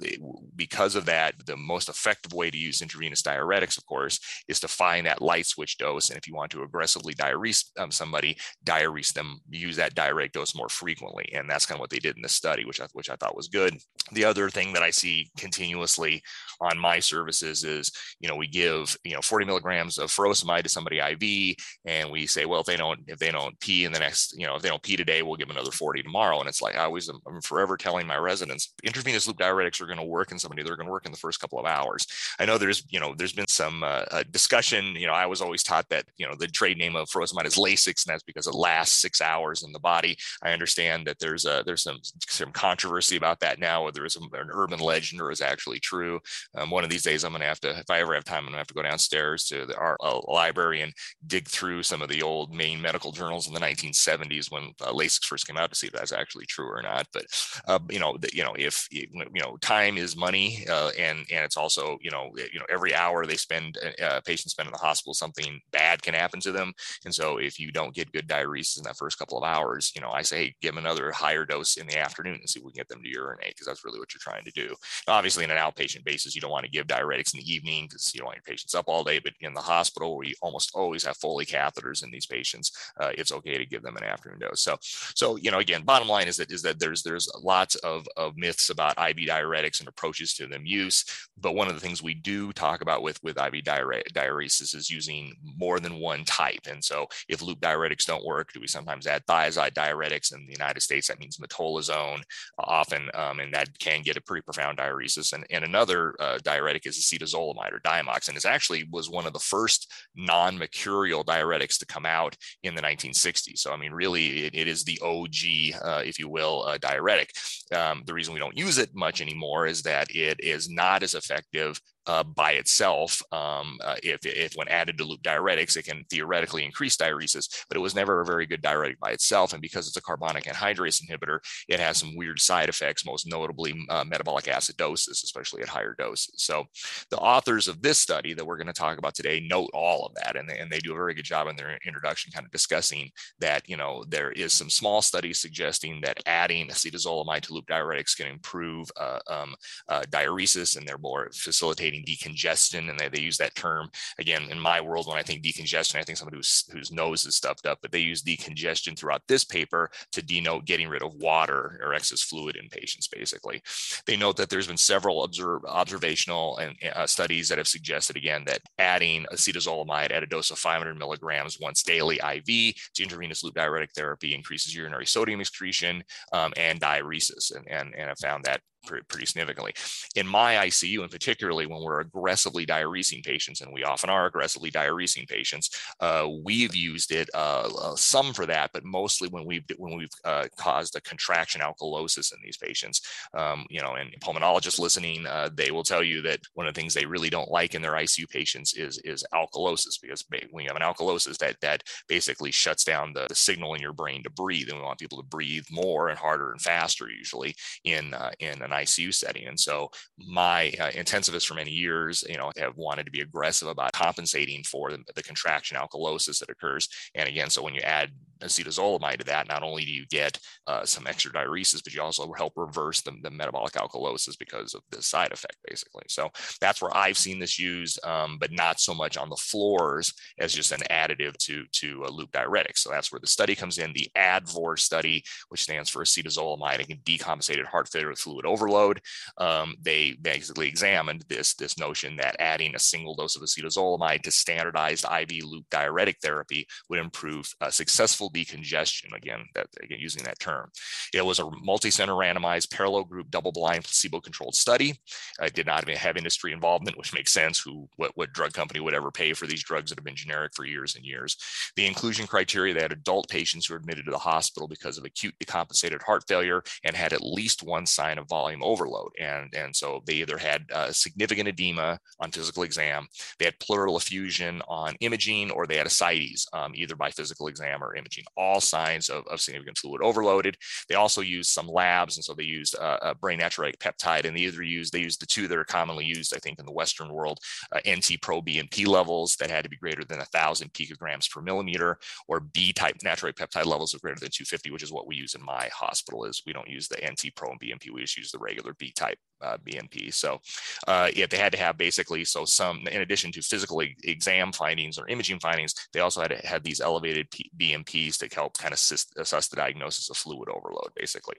because 0.56 0.97
of 0.97 1.05
that, 1.06 1.35
the 1.47 1.56
most 1.56 1.88
effective 1.88 2.32
way 2.32 2.50
to 2.50 2.59
use 2.59 2.82
intravenous 2.82 3.23
diuretics, 3.23 3.79
of 3.79 3.87
course, 3.87 4.20
is 4.49 4.61
to 4.61 4.69
find 4.69 5.06
that 5.06 5.23
light 5.23 5.47
switch 5.47 5.79
dose. 5.79 6.11
And 6.11 6.19
if 6.19 6.26
you 6.26 6.35
want 6.35 6.50
to 6.53 6.62
aggressively 6.62 7.15
diurese 7.15 7.65
um, 7.79 7.91
somebody, 7.91 8.37
diurese 8.65 9.12
them, 9.12 9.41
use 9.49 9.76
that 9.76 9.94
diuretic 9.94 10.32
dose 10.32 10.55
more 10.55 10.69
frequently. 10.69 11.31
And 11.35 11.49
that's 11.49 11.67
kind 11.67 11.79
of 11.79 11.81
what 11.81 11.91
they 11.91 11.99
did 11.99 12.17
in 12.17 12.23
this 12.23 12.32
study, 12.32 12.64
which 12.64 12.81
I, 12.81 12.87
which 12.93 13.11
I 13.11 13.17
thought 13.17 13.37
was 13.37 13.49
good. 13.49 13.79
The 14.12 14.25
other 14.25 14.50
thing 14.50 14.73
that 14.73 14.82
I 14.82 14.91
see 14.91 15.31
continuously 15.37 16.23
on 16.61 16.79
my 16.79 16.99
services 16.99 17.62
is, 17.64 17.93
you 18.21 18.29
know, 18.29 18.37
we 18.37 18.49
give, 18.49 18.97
you 19.05 19.14
know, 19.14 19.21
40 19.21 19.47
milligrams 19.47 19.99
of 19.99 20.11
furosemide 20.11 20.62
to 20.62 20.69
somebody 20.69 20.99
IV, 20.99 21.56
and 21.85 22.11
we 22.11 22.26
say, 22.26 22.47
well, 22.47 22.61
if 22.61 22.67
they 22.67 22.76
don't, 22.76 23.00
if 23.06 23.19
they 23.19 23.31
don't 23.31 23.59
pee 23.61 23.85
in 23.85 23.93
the 23.93 23.99
next 23.99 24.07
next, 24.08 24.38
you 24.38 24.46
know, 24.46 24.56
if 24.56 24.62
they 24.62 24.69
don't 24.69 24.82
pee 24.82 24.96
today, 24.96 25.22
we'll 25.22 25.37
give 25.37 25.49
them 25.49 25.56
another 25.56 25.70
40 25.70 26.02
tomorrow. 26.02 26.40
And 26.40 26.49
it's 26.49 26.62
like 26.62 26.76
I 26.76 26.84
always 26.84 27.08
am 27.08 27.20
I'm 27.26 27.40
forever 27.43 27.76
telling 27.76 28.06
my 28.06 28.16
residents 28.16 28.72
intravenous 28.82 29.26
loop 29.26 29.38
diuretics 29.38 29.81
are 29.81 29.87
going 29.87 29.99
to 29.99 30.05
work 30.05 30.32
in 30.32 30.38
somebody. 30.38 30.62
They're 30.62 30.76
going 30.76 30.87
to 30.87 30.93
work 30.93 31.06
in 31.06 31.12
the 31.12 31.19
first 31.19 31.40
couple 31.40 31.58
of 31.58 31.66
hours. 31.66 32.06
I 32.38 32.46
know 32.46 32.58
there's, 32.58 32.84
you 32.88 33.00
know, 33.00 33.14
there's 33.14 33.32
been 33.32 33.49
some 33.49 33.82
uh, 33.82 34.05
uh, 34.10 34.25
discussion. 34.31 34.96
You 34.96 35.06
know, 35.06 35.12
I 35.12 35.26
was 35.26 35.43
always 35.43 35.62
taught 35.62 35.88
that, 35.90 36.06
you 36.16 36.26
know, 36.26 36.34
the 36.34 36.49
trade 36.49 36.78
name 36.78 36.96
of 36.96 37.08
furosemide 37.08 37.46
is 37.46 37.56
Lasix, 37.56 38.06
and 38.06 38.12
that's 38.12 38.22
because 38.22 38.46
it 38.46 38.55
lasts 38.55 39.00
six 39.00 39.20
hours 39.20 39.62
in 39.62 39.72
the 39.72 39.78
body. 39.78 40.16
I 40.43 40.52
understand 40.52 41.06
that 41.06 41.19
there's 41.19 41.44
a, 41.44 41.62
there's 41.66 41.82
some 41.82 41.99
some 42.28 42.52
controversy 42.52 43.16
about 43.16 43.40
that 43.40 43.58
now, 43.58 43.84
whether 43.84 44.04
it's 44.04 44.16
an 44.16 44.28
urban 44.50 44.81
legend 44.81 45.20
or 45.20 45.31
is 45.31 45.40
actually 45.40 45.81
true. 45.81 46.20
Um, 46.54 46.70
one 46.70 46.84
of 46.84 46.90
these 46.90 47.02
days, 47.02 47.25
I'm 47.25 47.32
going 47.32 47.43
to 47.43 47.46
have 47.46 47.61
to, 47.61 47.70
if 47.78 47.90
I 47.90 48.00
ever 48.00 48.14
have 48.14 48.25
time, 48.25 48.38
I'm 48.38 48.44
going 48.44 48.52
to 48.52 48.58
have 48.58 48.66
to 48.69 48.75
go 48.75 48.82
downstairs 48.82 49.44
to 49.46 49.66
the, 49.66 49.76
our 49.76 49.96
uh, 50.00 50.20
library 50.28 50.82
and 50.82 50.93
dig 51.26 51.49
through 51.49 51.82
some 51.82 52.02
of 52.02 52.08
the 52.08 52.22
old 52.22 52.54
main 52.54 52.81
medical 52.81 53.12
journals 53.12 53.46
in 53.46 53.54
the 53.54 53.61
1970s 53.99 54.50
when 54.50 54.75
uh, 54.81 54.93
Lasix 54.93 55.25
first 55.25 55.47
came 55.47 55.56
out 55.56 55.71
to 55.71 55.77
see 55.77 55.87
if 55.89 55.93
that's 55.93 56.12
actually 56.12 56.47
true 56.47 56.69
or 56.69 56.83
not. 56.83 57.06
But 57.12 57.27
uh, 57.67 57.79
you 57.91 57.99
know, 57.99 58.17
the, 58.19 58.31
you 58.33 58.43
know, 58.43 58.55
if 58.56 58.87
you 58.91 59.06
know, 59.35 59.56
time 59.61 59.99
is 59.99 60.17
money, 60.17 60.67
uh, 60.69 60.91
and 60.99 61.19
and 61.31 61.45
it's 61.45 61.56
also 61.56 61.99
you 62.00 62.11
know, 62.11 62.31
you 62.37 62.59
know, 62.59 62.67
every 62.71 62.95
hour 62.95 63.27
they 63.27 63.37
spend, 63.37 63.79
uh, 63.85 64.05
uh, 64.05 64.21
patients 64.21 64.53
spend 64.53 64.69
in 64.69 64.73
the 64.73 64.79
hospital, 64.79 65.15
something 65.15 65.61
bad 65.73 66.03
can 66.03 66.15
happen 66.15 66.41
to 66.41 66.53
them. 66.53 66.73
And 67.05 67.15
so 67.15 67.39
if 67.39 67.59
you 67.59 67.73
don't 67.73 67.95
get 67.95 68.12
good 68.12 68.29
diuresis 68.29 68.79
in 68.79 68.85
that 68.85 68.97
first 68.97 69.19
couple 69.19 69.39
of 69.39 69.45
hours, 69.45 69.93
you 69.95 70.00
know, 70.00 70.11
I 70.11 70.23
say 70.23 70.39
hey, 70.39 70.55
give 70.62 70.75
them 70.75 70.85
another 70.85 71.11
higher 71.11 71.45
dose 71.45 71.77
in 71.77 71.87
the 71.87 71.99
afternoon 71.99 72.35
and 72.35 72.49
see 72.49 72.61
if 72.61 72.65
we 72.65 72.73
can 72.73 72.81
get 72.81 72.89
them 72.89 73.03
to 73.03 73.09
urinate 73.09 73.50
because 73.50 73.67
that's 73.67 73.85
really 73.85 73.99
what 73.99 74.15
you're 74.15 74.21
trying 74.21 74.45
to 74.45 74.53
do. 74.53 74.75
Obviously, 75.09 75.45
in 75.45 75.50
an 75.50 75.56
outpatient 75.56 76.05
basis, 76.05 76.35
you 76.35 76.41
don't 76.41 76.50
want 76.50 76.65
to 76.65 76.71
give 76.71 76.87
diuretics 76.87 77.35
in 77.35 77.41
the 77.41 77.53
evening 77.53 77.87
because 77.87 78.12
you 78.15 78.19
don't 78.19 78.27
want 78.27 78.37
your 78.37 78.43
patients 78.43 78.75
up 78.75 78.85
all 78.89 79.05
day. 79.05 79.19
But 79.19 79.33
in 79.41 79.55
the 79.55 79.61
hospital, 79.61 80.17
where 80.17 80.27
you 80.27 80.35
almost 80.43 80.71
always 80.75 81.05
have 81.05 81.17
Foley 81.17 81.45
catheters 81.45 82.05
in 82.05 82.11
these 82.11 82.27
patients, 82.27 82.73
uh, 83.00 83.11
it's 83.17 83.33
okay 83.33 83.59
to 83.59 83.67
give 83.67 83.83
them 83.83 83.88
an 83.96 84.05
afternoon 84.05 84.38
dose. 84.40 84.61
So, 84.61 84.76
so 84.81 85.37
you 85.37 85.50
know, 85.50 85.58
again, 85.58 85.82
bottom 85.82 86.08
line 86.08 86.29
is 86.29 86.37
that 86.37 86.50
is 86.50 86.62
that 86.62 86.79
there's 86.79 87.02
there's 87.02 87.31
lots 87.43 87.75
of, 87.76 88.06
of 88.17 88.37
myths 88.37 88.70
about 88.70 88.99
IV 88.99 89.17
diuretics 89.29 89.81
and 89.81 89.88
approaches 89.88 90.35
to 90.35 90.46
them 90.46 90.67
use. 90.67 91.05
But 91.40 91.55
one 91.55 91.69
of 91.69 91.75
the 91.75 91.81
things 91.81 92.02
we 92.02 92.14
do 92.14 92.52
talk 92.52 92.81
about 92.81 93.02
with 93.02 93.23
with 93.23 93.38
IV 93.38 93.64
diure- 93.64 94.12
diuresis 94.12 94.75
is 94.75 94.90
using 94.90 95.35
more 95.56 95.81
than 95.81 95.99
one 95.99 96.25
type. 96.25 96.67
And 96.69 96.82
so, 96.82 97.06
if 97.29 97.43
loop 97.43 97.61
diuretics 97.61 98.06
don't 98.06 98.25
work, 98.25 98.52
do 98.52 98.61
we 98.61 98.67
sometimes 98.67 99.06
add 99.06 99.26
thiazide 99.26 99.75
diuretics? 99.75 100.35
In 100.35 100.46
the 100.46 100.52
United 100.52 100.81
States, 100.81 101.08
that 101.08 101.20
means 101.20 101.38
metolazone 101.38 102.23
often, 102.58 103.11
um, 103.14 103.40
and 103.40 103.52
that 103.55 103.79
can 103.79 104.02
get 104.02 104.17
a 104.17 104.20
pretty 104.20 104.43
profound 104.43 104.79
diuresis. 104.79 105.32
And, 105.32 105.46
and 105.50 105.64
another 105.64 106.14
uh, 106.20 106.38
diuretic 106.43 106.87
is 106.87 106.99
acetazolamide 106.99 107.73
or 107.73 107.81
Diamox, 107.81 108.29
and 108.29 108.37
it 108.37 108.44
actually 108.44 108.87
was 108.90 109.11
one 109.11 109.26
of 109.26 109.32
the 109.32 109.38
first 109.38 109.93
non-mercurial 110.17 111.25
diuretics 111.25 111.79
to 111.79 111.87
come 111.87 112.06
out 112.06 112.37
in 112.62 112.75
the 112.75 112.82
1960s. 112.82 113.58
So 113.58 113.68
I 113.73 113.76
mean, 113.76 113.93
really, 113.93 114.47
it, 114.47 114.55
it 114.55 114.69
is 114.69 114.85
the 114.85 114.99
OG, 115.03 115.82
uh, 115.82 116.03
if 116.05 116.19
you 116.19 116.29
will, 116.29 116.65
uh, 116.65 116.79
diuretic. 116.79 117.32
Um, 117.73 118.03
the 118.06 118.15
reason 118.15 118.35
we 118.35 118.41
don't 118.41 118.56
use 118.56 118.79
it 118.79 118.94
much 118.94 119.20
anymore 119.20 119.67
is 119.67 119.82
that 119.82 120.15
it 120.15 120.41
is 120.41 120.70
not 120.70 121.03
as 121.03 121.15
effective 121.15 121.81
uh, 122.06 122.23
by 122.23 122.53
itself. 122.53 123.23
Um, 123.33 123.79
uh, 123.85 123.97
if, 124.03 124.25
if 124.25 124.55
when 124.55 124.69
added 124.69 124.99
to 124.99 125.05
loop 125.05 125.23
diuretics, 125.23 125.77
it 125.77 125.85
can 125.85 126.05
theoretically 126.11 126.65
increase 126.65 126.97
diuresis, 126.97 127.65
but 127.69 127.77
it 127.77 127.81
was 127.81 127.95
never 127.95 128.21
a 128.21 128.25
very 128.25 128.47
good 128.47 128.62
diuretic 128.62 128.99
by 129.00 129.11
itself. 129.11 129.53
And 129.53 129.62
because 129.62 129.87
it's 129.87 129.97
a 129.97 130.03
carbonic 130.03 130.45
anhydrase 130.45 131.03
inhibitor, 131.03 131.41
it 131.69 131.81
has 131.81 131.99
some 131.99 132.17
weird 132.17 132.41
side 132.41 132.69
effects, 132.69 133.05
most 133.05 133.27
notably 133.27 133.75
uh, 133.91 134.05
metabolic 134.05 134.47
acidosis, 134.47 135.23
especially 135.25 135.62
at 135.62 135.69
higher 135.69 135.95
doses. 135.99 136.35
So 136.37 136.65
the 137.11 137.19
authors 137.19 137.69
of 137.69 137.83
this 137.83 137.99
study 137.99 138.35
that 138.35 138.45
we're 138.45 138.56
going 138.56 138.67
to 138.69 138.73
talk 138.73 138.99
about 138.99 139.15
today 139.15 139.47
note 139.49 139.71
all 139.75 140.06
of 140.06 140.15
that, 140.15 140.37
and 140.37 140.49
they, 140.49 140.59
and 140.59 140.71
they 140.71 140.79
do 140.79 140.93
a 140.93 140.97
very 140.97 141.15
good 141.15 141.25
job 141.25 141.47
in 141.49 141.56
their 141.56 141.79
introduction, 141.87 142.33
kind 142.33 142.47
of 142.47 142.53
discussing 142.53 143.11
that 143.39 143.69
you 143.69 143.77
know 143.77 144.05
there 144.09 144.33
is 144.33 144.53
some 144.53 144.71
small 144.71 145.03
studies 145.03 145.41
suggesting 145.41 146.00
that 146.03 146.23
adding 146.27 146.69
acetazolamide 146.69 147.43
to 147.43 147.55
loop 147.55 147.67
diuretics 147.67 148.17
can 148.17 148.27
improve 148.27 148.89
uh, 148.97 149.19
um, 149.29 149.55
uh, 149.89 150.03
diuresis, 150.11 150.77
and 150.77 150.87
therefore 150.87 151.29
facilitating 151.33 151.98
decongestion, 152.05 152.91
and 152.91 152.99
they, 152.99 153.09
they 153.09 153.21
use 153.21 153.39
that 153.39 153.55
term 153.55 153.91
again 154.19 154.49
in 154.50 154.59
my 154.59 154.81
world. 154.81 155.06
When 155.06 155.19
I 155.19 155.23
think 155.23 155.43
decongestion, 155.43 155.97
I 155.97 156.03
think 156.03 156.19
somebody 156.19 156.37
who's, 156.37 156.65
whose 156.73 156.93
nose 156.93 157.25
is 157.27 157.35
stuffed 157.35 157.67
up, 157.67 157.79
but 157.83 157.93
they 157.93 158.00
use 158.00 158.23
decongestion 158.23 158.99
throughout 158.99 159.23
this 159.29 159.45
paper 159.45 159.91
to 160.12 160.23
denote 160.23 160.65
getting 160.65 160.89
rid 160.89 161.03
of 161.03 161.15
water 161.15 161.81
or 161.83 161.95
excess 161.95 162.23
fluid 162.23 162.56
in 162.56 162.69
patients. 162.69 163.09
Basically, 163.09 163.62
they 164.06 164.17
note 164.17 164.37
that 164.37 164.49
there's 164.50 164.67
been 164.67 164.77
several 164.77 165.29
observational 165.67 166.59
and 166.59 166.75
uh, 166.95 167.06
studies 167.06 167.49
that 167.49 167.59
have 167.59 167.69
suggested 167.69 168.17
again 168.17 168.45
that 168.47 168.61
adding 168.79 169.27
acetazolamide 169.33 170.12
at 170.12 170.23
a 170.23 170.27
dose 170.27 170.50
of 170.50 170.59
500 170.59 170.99
milligrams 170.99 171.59
once 171.61 171.83
daily 171.83 172.17
IV 172.17 172.75
to 172.95 173.03
intravenous 173.03 173.43
loop 173.43 173.55
diuretic 173.55 173.91
therapy 173.93 174.35
increases 174.35 174.75
urinary 174.75 175.06
sodium 175.06 175.41
excretion 175.41 176.03
um, 176.33 176.53
and 176.56 176.81
diuresis, 176.81 177.55
and, 177.55 177.67
and 177.69 177.95
and 177.95 178.09
have 178.09 178.19
found 178.19 178.45
that 178.45 178.61
pretty 178.86 179.26
significantly. 179.26 179.75
In 180.14 180.26
my 180.26 180.54
ICU, 180.66 181.02
and 181.02 181.10
particularly 181.10 181.66
when 181.66 181.82
we're 181.82 182.00
aggressively 182.00 182.66
diuresing 182.66 183.25
patients, 183.25 183.60
and 183.60 183.72
we 183.72 183.84
often 183.84 184.10
are 184.10 184.26
aggressively 184.26 184.70
diuresing 184.70 185.28
patients, 185.28 185.70
uh, 186.00 186.28
we've 186.44 186.75
used 186.75 187.12
it 187.12 187.28
uh, 187.34 187.69
uh, 187.78 187.96
some 187.96 188.32
for 188.32 188.46
that, 188.46 188.70
but 188.72 188.84
mostly 188.84 189.28
when 189.28 189.44
we've 189.44 189.64
when 189.76 189.96
we've 189.96 190.08
uh, 190.25 190.46
caused 190.56 190.96
a 190.96 191.00
contraction 191.02 191.60
alkalosis 191.60 192.32
in 192.32 192.38
these 192.42 192.56
patients. 192.56 193.02
Um, 193.34 193.66
you 193.70 193.80
know, 193.80 193.94
and 193.94 194.10
pulmonologists 194.20 194.78
listening, 194.78 195.26
uh, 195.26 195.50
they 195.52 195.70
will 195.70 195.84
tell 195.84 196.02
you 196.02 196.22
that 196.22 196.40
one 196.54 196.66
of 196.66 196.75
the 196.75 196.80
things 196.80 196.94
they 196.94 197.06
really 197.06 197.30
don't 197.30 197.50
like 197.50 197.75
in 197.75 197.82
their 197.82 197.92
ICU 197.92 198.28
patients 198.28 198.75
is 198.75 198.98
is 199.04 199.25
alkalosis 199.34 200.00
because 200.00 200.25
when 200.50 200.64
you 200.64 200.70
have 200.70 200.76
an 200.76 200.82
alkalosis, 200.82 201.38
that 201.38 201.60
that 201.60 201.82
basically 202.08 202.50
shuts 202.50 202.84
down 202.84 203.12
the, 203.12 203.26
the 203.28 203.34
signal 203.34 203.75
in 203.75 203.80
your 203.80 203.92
brain 203.92 204.22
to 204.22 204.30
breathe, 204.30 204.69
and 204.69 204.78
we 204.78 204.84
want 204.84 204.98
people 204.98 205.19
to 205.19 205.28
breathe 205.28 205.64
more 205.70 206.08
and 206.08 206.19
harder 206.19 206.52
and 206.52 206.60
faster 206.60 207.08
usually 207.10 207.54
in 207.84 208.14
uh, 208.14 208.30
in 208.40 208.62
an 208.62 208.72
ICU 208.82 209.12
setting. 209.14 209.46
And 209.46 209.58
so 209.58 209.90
my 210.19 210.69
uh, 210.80 210.90
intensivists 210.90 211.46
for 211.46 211.54
many 211.54 211.70
years, 211.70 212.25
you 212.28 212.36
know, 212.36 212.50
have 212.56 212.76
wanted 212.76 213.04
to 213.06 213.12
be 213.12 213.20
aggressive 213.20 213.69
about 213.69 213.92
compensating 213.92 214.62
for 214.64 214.90
the, 214.90 214.98
the 215.14 215.22
contraction 215.22 215.76
alkalosis 215.76 216.38
that 216.38 216.50
occurs. 216.50 216.88
And 217.14 217.28
again, 217.28 217.50
so 217.50 217.62
when 217.62 217.75
you 217.75 217.80
add 217.82 218.10
acetazolamide 218.40 219.19
to 219.19 219.25
that, 219.25 219.48
not 219.48 219.62
only 219.62 219.84
do 219.84 219.90
you 219.90 220.06
get 220.06 220.38
uh, 220.66 220.84
some 220.84 221.06
extra 221.06 221.32
diuresis, 221.32 221.82
but 221.82 221.94
you 221.94 222.02
also 222.02 222.32
help 222.32 222.52
reverse 222.56 223.00
the, 223.00 223.12
the, 223.22 223.30
metabolic 223.30 223.75
alkalosis 223.75 224.38
because 224.38 224.75
of 224.75 224.82
the 224.90 225.02
side 225.02 225.32
effect, 225.32 225.56
basically. 225.66 226.04
So 226.08 226.30
that's 226.60 226.80
where 226.80 226.96
I've 226.96 227.19
seen 227.19 227.38
this 227.38 227.58
used, 227.58 228.04
um, 228.04 228.38
but 228.40 228.52
not 228.52 228.80
so 228.80 228.94
much 228.94 229.16
on 229.16 229.28
the 229.28 229.36
floors 229.36 230.12
as 230.38 230.52
just 230.52 230.72
an 230.72 230.80
additive 230.90 231.36
to, 231.38 231.64
to 231.72 232.04
a 232.04 232.10
loop 232.10 232.32
diuretic. 232.32 232.76
So 232.76 232.90
that's 232.90 233.12
where 233.12 233.20
the 233.20 233.26
study 233.26 233.54
comes 233.54 233.78
in, 233.78 233.92
the 233.92 234.08
ADVOR 234.16 234.78
study, 234.78 235.25
which 235.48 235.62
stands 235.62 235.88
for 235.88 236.02
acetazolamide 236.02 236.88
and 236.88 237.04
decompensated 237.04 237.64
heart 237.64 237.88
failure 237.88 238.10
with 238.10 238.19
fluid 238.19 238.46
overload. 238.58 239.00
Um, 239.38 239.76
they 239.81 240.16
basically 240.20 240.69
examined 240.69 241.25
this, 241.28 241.55
this 241.55 241.78
notion 241.78 242.16
that 242.16 242.37
adding 242.40 242.75
a 242.75 242.78
single 242.78 243.14
dose 243.14 243.37
of 243.37 243.42
acetazolamide 243.42 244.23
to 244.23 244.30
standardized 244.30 245.04
IV 245.04 245.44
loop 245.44 245.66
diuretic 245.71 246.16
therapy 246.21 246.66
would 246.88 246.99
improve 246.99 247.49
uh, 247.61 247.71
successful 247.71 248.30
decongestion. 248.30 249.14
Again, 249.14 249.44
that 249.54 249.68
again 249.83 249.99
using 250.00 250.25
that 250.25 250.38
term. 250.38 250.71
It 251.14 251.25
was 251.25 251.38
a 251.38 251.50
multi-center 251.62 252.12
randomized 252.12 252.71
parallel 252.71 253.04
group 253.04 253.30
double-blind 253.30 253.85
placebo-controlled 253.85 254.54
study. 254.54 255.00
It 255.40 255.54
did 255.54 255.66
not 255.66 255.88
have 255.88 256.16
industry 256.16 256.52
involvement, 256.52 256.99
which 256.99 257.14
makes 257.14 257.33
sense. 257.33 257.61
Who 257.61 257.88
what, 257.97 258.12
what 258.14 258.33
drug 258.33 258.52
company 258.52 258.80
would 258.80 258.94
ever 258.94 259.11
pay 259.11 259.33
for 259.33 259.47
these 259.47 259.62
drugs 259.62 259.90
that 259.90 259.99
have 259.99 260.04
been 260.04 260.16
generic 260.16 260.52
for 260.54 260.64
years 260.64 260.97
and 260.97 261.04
years? 261.04 261.37
The 261.76 261.87
inclusion 261.87 262.26
criteria 262.26 262.75
they 262.75 262.83
had 262.83 262.92
adult 262.92 263.28
patients 263.28 263.66
who 263.66 263.75
were 263.75 263.78
admitted 263.78 264.04
to 264.06 264.11
the 264.11 264.18
hospital 264.18 264.68
because 264.68 264.99
of 264.99 265.04
acute 265.04 265.35
decompensated 265.38 266.02
heart 266.02 266.25
failure 266.26 266.62
and 266.85 266.97
had 266.97 267.12
at 267.12 267.23
least 267.23 267.62
one 267.62 267.87
sign 267.87 268.18
of 268.18 268.26
volume 268.49 268.62
overload. 268.62 269.12
And, 269.21 269.52
and 269.55 269.75
so 269.75 270.02
they 270.07 270.14
either 270.14 270.38
had 270.38 270.64
uh, 270.73 270.90
significant 270.93 271.49
edema 271.49 271.99
on 272.21 272.31
physical 272.31 272.62
exam, 272.62 273.07
they 273.38 273.45
had 273.45 273.59
pleural 273.61 273.97
effusion 273.97 274.62
on 274.69 274.95
imaging, 275.00 275.50
or 275.50 275.67
they 275.67 275.76
had 275.76 275.87
ascites 275.87 276.47
um, 276.52 276.73
either 276.75 276.97
by 276.97 277.11
physical 277.11 277.49
exam 277.49 277.83
or 277.83 277.95
imaging 277.95 278.25
all 278.37 278.61
signs 278.61 279.09
of, 279.09 279.26
of 279.26 279.40
significant 279.40 279.78
fluid 279.78 280.02
overloaded. 280.02 280.57
They 280.88 280.95
also 280.95 281.21
used 281.21 281.50
some 281.50 281.69
labs, 281.69 282.17
and 282.17 282.25
so 282.25 282.35
they 282.35 282.45
used 282.45 282.76
uh, 282.78 282.99
a 283.02 283.14
brain 283.14 283.40
natriuretic 283.40 283.78
peptide, 283.78 284.25
and 284.25 284.37
they 284.37 284.43
either 284.43 284.62
used 284.62 284.93
they 284.93 285.00
used 285.00 285.21
the 285.21 285.26
two 285.26 285.49
that 285.49 285.59
are 285.59 285.64
commonly 285.64 286.05
used, 286.05 286.35
I 286.35 286.38
think, 286.38 286.59
in 286.59 286.67
the 286.67 286.73
Western 286.73 287.12
world, 287.12 287.38
uh, 287.73 287.81
NT 287.88 288.23
pro 288.23 288.40
BNP 288.40 288.87
levels 288.87 289.37
that 289.37 289.50
had 289.50 289.64
to 289.64 289.71
be 289.71 289.76
greater 289.76 290.05
than 290.05 290.21
a 290.21 290.26
thousand 290.26 290.73
picograms 290.73 291.31
per 291.31 291.43
millimeter, 291.43 291.99
or 292.26 292.40
B 292.40 292.73
type 292.73 292.97
natriuretic 293.05 293.35
peptide 293.35 293.67
levels 293.67 293.95
of 293.95 294.00
greater 294.00 294.21
than 294.21 294.31
250, 294.31 294.71
which 294.71 294.83
is 294.83 294.93
what 294.93 295.07
we 295.07 295.17
use 295.17 295.35
in 295.35 295.45
my 295.45 295.69
hospital. 295.73 296.25
Is 296.25 296.43
we 296.47 296.52
don't 296.52 296.69
use 296.69 296.88
the 296.88 296.97
NT 297.05 297.35
pro 297.37 297.50
and 297.50 297.61
BNP, 297.61 297.90
we 297.93 298.02
just 298.02 298.17
use 298.17 298.31
the 298.31 298.38
regular 298.38 298.75
B 298.75 298.92
type 298.92 299.18
uh, 299.40 299.57
BNP. 299.59 300.12
So 300.12 300.40
uh, 300.87 301.11
yeah, 301.14 301.26
they 301.26 301.37
had 301.37 301.52
to 301.52 301.59
have 301.59 301.78
basically 301.78 302.25
so 302.25 302.45
some 302.45 302.87
in 302.90 303.02
addition 303.02 303.33
to 303.33 303.42
physical 303.42 303.80
exam 304.04 304.52
findings 304.52 304.99
or 304.99 305.09
imaging 305.09 305.40
findings, 305.40 305.75
they 305.92 306.00
also 306.00 306.21
had 306.21 306.30
to 306.30 306.47
have 306.47 306.62
these 306.62 306.80
elevated 306.80 307.30
P- 307.30 307.50
least 307.57 308.18
to 308.18 308.28
help 308.35 308.59
kind 308.59 308.73
of 308.73 308.78
assess 309.16 309.49
the 309.49 309.57
diagnosis 309.57 310.11
of 310.11 310.16
fluid 310.16 310.49
overload, 310.49 310.90
basically. 310.97 311.37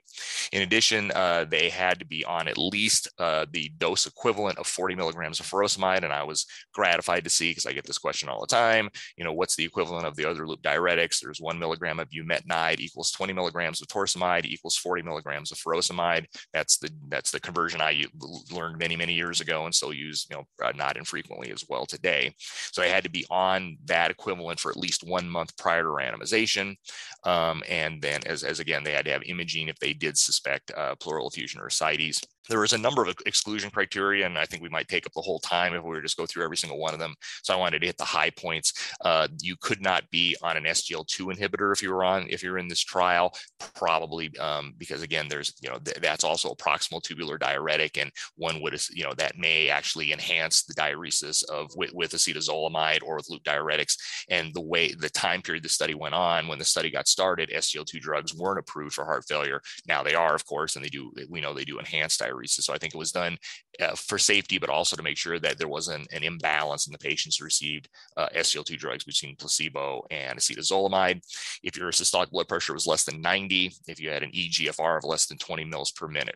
In 0.52 0.62
addition, 0.62 1.12
uh, 1.12 1.46
they 1.50 1.70
had 1.70 2.00
to 2.00 2.06
be 2.06 2.24
on 2.26 2.48
at 2.48 2.58
least 2.58 3.08
uh, 3.20 3.46
the 3.52 3.70
dose 3.78 4.06
equivalent 4.06 4.58
of 4.58 4.68
40 4.68 4.96
milligrams 4.96 5.40
of 5.40 5.46
furosemide, 5.46 6.04
and 6.04 6.14
I 6.14 6.24
was 6.24 6.46
gratified 6.74 7.24
to 7.24 7.30
see 7.30 7.52
because 7.52 7.66
I 7.66 7.74
get 7.74 7.86
this 7.86 7.98
question 7.98 8.30
all 8.30 8.42
the 8.42 8.48
time. 8.48 8.90
You 9.18 9.24
know, 9.24 9.34
what's 9.34 9.56
the 9.56 9.66
equivalent 9.66 10.06
of 10.06 10.16
the 10.16 10.26
other 10.30 10.48
loop 10.48 10.62
diuretics? 10.62 11.20
There's 11.20 11.42
one 11.42 11.60
milligram 11.60 12.00
of 12.00 12.10
bumetanide 12.10 12.80
equals 12.80 13.12
20 13.12 13.34
milligrams 13.34 13.82
of 13.82 13.88
torsemide 13.88 14.46
equals 14.46 14.78
40 14.78 15.04
milligrams 15.04 15.52
of 15.52 15.58
furosemide. 15.58 16.26
That's 16.54 16.78
the 16.78 16.89
that's 17.10 17.32
the 17.32 17.40
conversion 17.40 17.82
I 17.82 18.06
learned 18.52 18.78
many 18.78 18.96
many 18.96 19.14
years 19.14 19.42
ago 19.42 19.66
and 19.66 19.74
still 19.74 19.94
use 19.94 20.28
you 20.30 20.38
know 20.38 20.44
uh, 20.64 20.72
not 20.76 20.98
infrequently 20.98 21.52
as 21.52 21.66
well 21.68 21.86
today. 21.86 22.34
So 22.72 22.82
I 22.82 22.88
had 22.88 23.04
to 23.04 23.10
be 23.10 23.26
on 23.30 23.78
that 23.86 24.12
equivalent 24.12 24.60
for 24.60 24.72
at 24.72 24.78
least 24.78 25.08
one 25.08 25.30
month 25.30 25.58
prior 25.58 25.84
to 25.84 25.90
randomization, 25.90 26.76
um, 27.24 27.64
and 27.68 28.02
then 28.02 28.22
as 28.26 28.44
as 28.44 28.60
again 28.60 28.84
they 28.84 28.94
had 28.94 29.06
to 29.06 29.12
have 29.12 29.24
imaging 29.24 29.68
if 29.68 29.80
they 29.80 29.94
did 29.94 30.18
suspect 30.18 30.72
uh, 30.76 30.96
pleural 30.96 31.28
effusion 31.28 31.60
or 31.60 31.68
ascites 31.68 32.22
there 32.50 32.60
was 32.60 32.74
a 32.74 32.78
number 32.78 33.04
of 33.04 33.16
exclusion 33.26 33.70
criteria, 33.70 34.26
and 34.26 34.38
I 34.38 34.46
think 34.46 34.64
we 34.64 34.70
might 34.70 34.88
take 34.88 35.06
up 35.06 35.14
the 35.14 35.22
whole 35.22 35.40
time 35.40 35.74
if 35.76 35.84
we 35.84 35.90
were 35.90 36.02
just 36.02 36.18
go 36.18 36.26
through 36.26 36.44
every 36.44 36.58
single 36.58 36.80
one 36.80 36.94
of 36.94 37.00
them. 37.00 37.14
So 37.44 37.54
I 37.54 37.58
wanted 37.58 37.80
to 37.80 37.86
hit 37.86 37.98
the 37.98 38.04
high 38.04 38.32
points. 38.32 38.74
Uh, 39.06 39.28
you 39.40 39.56
could 39.62 39.82
not 39.82 40.10
be 40.10 40.36
on 40.42 40.58
an 40.58 40.64
SGLT2 40.64 41.36
inhibitor 41.36 41.72
if 41.72 41.84
you 41.84 41.92
were 41.92 42.04
on 42.04 42.26
if 42.30 42.42
you're 42.42 42.58
in 42.58 42.68
this 42.68 42.82
trial, 42.82 43.34
probably 43.76 44.36
um, 44.40 44.74
because 44.78 45.04
again, 45.04 45.28
there's 45.30 45.54
you 45.62 45.70
know 45.70 45.78
th- 45.78 45.98
that's 46.02 46.24
also 46.24 46.50
a 46.50 46.56
proximal 46.56 47.02
tubular 47.02 47.38
diuretic, 47.38 47.98
and 47.98 48.12
one 48.36 48.62
would 48.62 48.80
you 48.92 49.04
know 49.04 49.14
that 49.18 49.38
may 49.38 49.70
actually 49.70 50.12
enhance 50.12 50.64
the 50.64 50.74
diuresis 50.74 51.48
of 51.50 51.70
with, 51.76 51.94
with 51.94 52.12
acetazolamide 52.12 53.04
or 53.04 53.18
with 53.18 53.30
loop 53.30 53.44
diuretics. 53.44 53.96
And 54.30 54.54
the 54.54 54.62
way 54.62 54.94
the 54.94 55.10
time 55.10 55.42
period 55.44 55.64
the 55.64 55.70
study 55.70 55.94
went 55.94 56.16
on 56.16 56.48
when 56.48 56.60
the 56.60 56.66
study 56.66 56.90
got 56.90 57.08
started, 57.08 57.50
SGLT2 57.50 58.00
drugs 58.00 58.36
weren't 58.36 58.60
approved 58.60 58.96
for 58.96 59.06
heart 59.06 59.26
failure. 59.28 59.62
Now 59.88 60.02
they 60.02 60.16
are, 60.16 60.34
of 60.34 60.46
course, 60.48 60.76
and 60.76 60.84
they 60.84 60.90
do. 60.90 61.12
We 61.30 61.42
know 61.42 61.54
they 61.54 61.64
do 61.64 61.78
enhance 61.78 62.18
diuresis 62.18 62.39
so 62.48 62.74
I 62.74 62.78
think 62.78 62.94
it 62.94 62.98
was 62.98 63.12
done 63.12 63.38
uh, 63.80 63.96
for 63.96 64.18
safety, 64.18 64.58
but 64.58 64.70
also 64.70 64.96
to 64.96 65.04
make 65.04 65.18
sure 65.18 65.40
that 65.40 65.58
there 65.58 65.68
wasn't 65.68 66.12
an 66.14 66.24
imbalance 66.24 66.88
in 66.88 66.92
the 66.92 67.00
patients 67.00 67.38
who 67.38 67.46
received 67.46 67.90
uh, 68.18 68.28
SGLT 68.36 68.78
drugs 68.78 69.04
between 69.04 69.36
placebo 69.36 70.06
and 70.12 70.38
acetazolamide. 70.38 71.22
If 71.64 71.78
your 71.78 71.92
systolic 71.92 72.32
blood 72.32 72.48
pressure 72.48 72.74
was 72.74 72.88
less 72.88 73.04
than 73.04 73.22
90, 73.22 73.72
if 73.88 74.00
you 74.00 74.10
had 74.10 74.24
an 74.24 74.32
EGFR 74.32 74.98
of 74.98 75.04
less 75.04 75.26
than 75.26 75.38
20 75.38 75.66
mils 75.66 75.92
per 75.92 76.08
minute. 76.08 76.36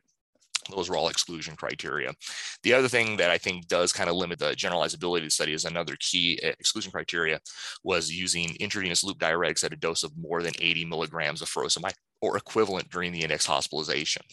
Those 0.70 0.90
were 0.90 0.96
all 0.96 1.10
exclusion 1.10 1.56
criteria. 1.56 2.14
The 2.64 2.74
other 2.74 2.88
thing 2.88 3.18
that 3.18 3.30
I 3.30 3.38
think 3.38 3.68
does 3.68 3.92
kind 3.92 4.10
of 4.10 4.16
limit 4.16 4.40
the 4.40 4.52
generalizability 4.52 5.18
of 5.18 5.24
the 5.26 5.30
study 5.30 5.54
is 5.54 5.66
another 5.66 5.96
key 6.00 6.40
uh, 6.44 6.50
exclusion 6.60 6.92
criteria 6.92 7.40
was 7.84 8.12
using 8.12 8.56
intravenous 8.60 9.04
loop 9.04 9.20
diuretics 9.20 9.64
at 9.64 9.74
a 9.74 9.78
dose 9.78 10.04
of 10.04 10.18
more 10.18 10.42
than 10.42 10.54
80 10.60 10.86
milligrams 10.86 11.42
of 11.42 11.50
furosemide 11.50 11.96
or 12.22 12.38
equivalent 12.38 12.90
during 12.90 13.12
the 13.12 13.22
index 13.22 13.46
hospitalization. 13.46 14.24